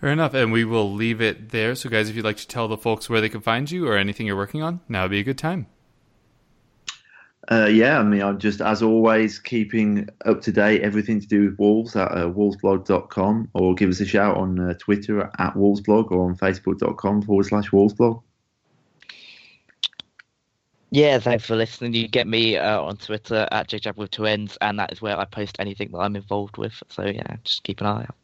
[0.00, 1.74] Fair enough, and we will leave it there.
[1.74, 3.96] So, guys, if you'd like to tell the folks where they can find you or
[3.96, 5.66] anything you're working on, now would be a good time.
[7.50, 11.46] Uh, yeah, I mean, I'm just, as always, keeping up to date everything to do
[11.46, 16.12] with Wolves at uh, wolvesblog.com or give us a shout on uh, Twitter at wolvesblog
[16.12, 18.22] or on facebook.com forward slash wolvesblog.
[20.90, 21.92] Yeah, thanks for listening.
[21.92, 25.18] You get me uh, on Twitter at jjab with two ends, and that is where
[25.18, 26.82] I post anything that I'm involved with.
[26.88, 28.14] So yeah, just keep an eye out.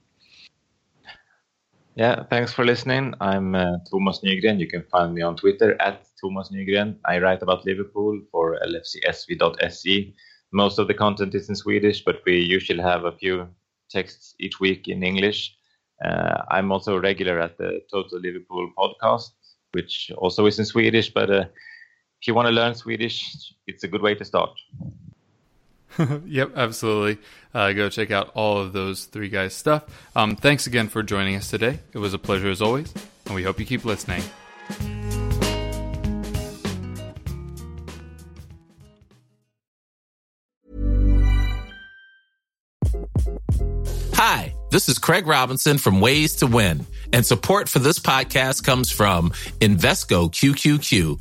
[1.97, 3.15] Yeah, thanks for listening.
[3.21, 4.59] I'm uh, Thomas Nygren.
[4.59, 6.97] You can find me on Twitter at Thomas Nygren.
[7.05, 10.15] I write about Liverpool for lfcsv.se.
[10.51, 13.47] Most of the content is in Swedish, but we usually have a few
[13.91, 15.55] texts each week in English.
[16.05, 19.31] Uh, I'm also a regular at the Total Liverpool podcast,
[19.73, 21.45] which also is in Swedish, but uh,
[22.25, 24.59] if you want to learn Swedish, it's a good way to start.
[26.25, 27.23] yep, absolutely.
[27.53, 29.85] Uh, go check out all of those three guys' stuff.
[30.17, 31.81] Um, thanks again for joining us today.
[31.93, 32.91] It was a pleasure as always,
[33.27, 34.23] and we hope you keep listening.
[44.15, 48.91] Hi, this is Craig Robinson from Ways to Win, and support for this podcast comes
[48.91, 51.21] from Invesco QQQ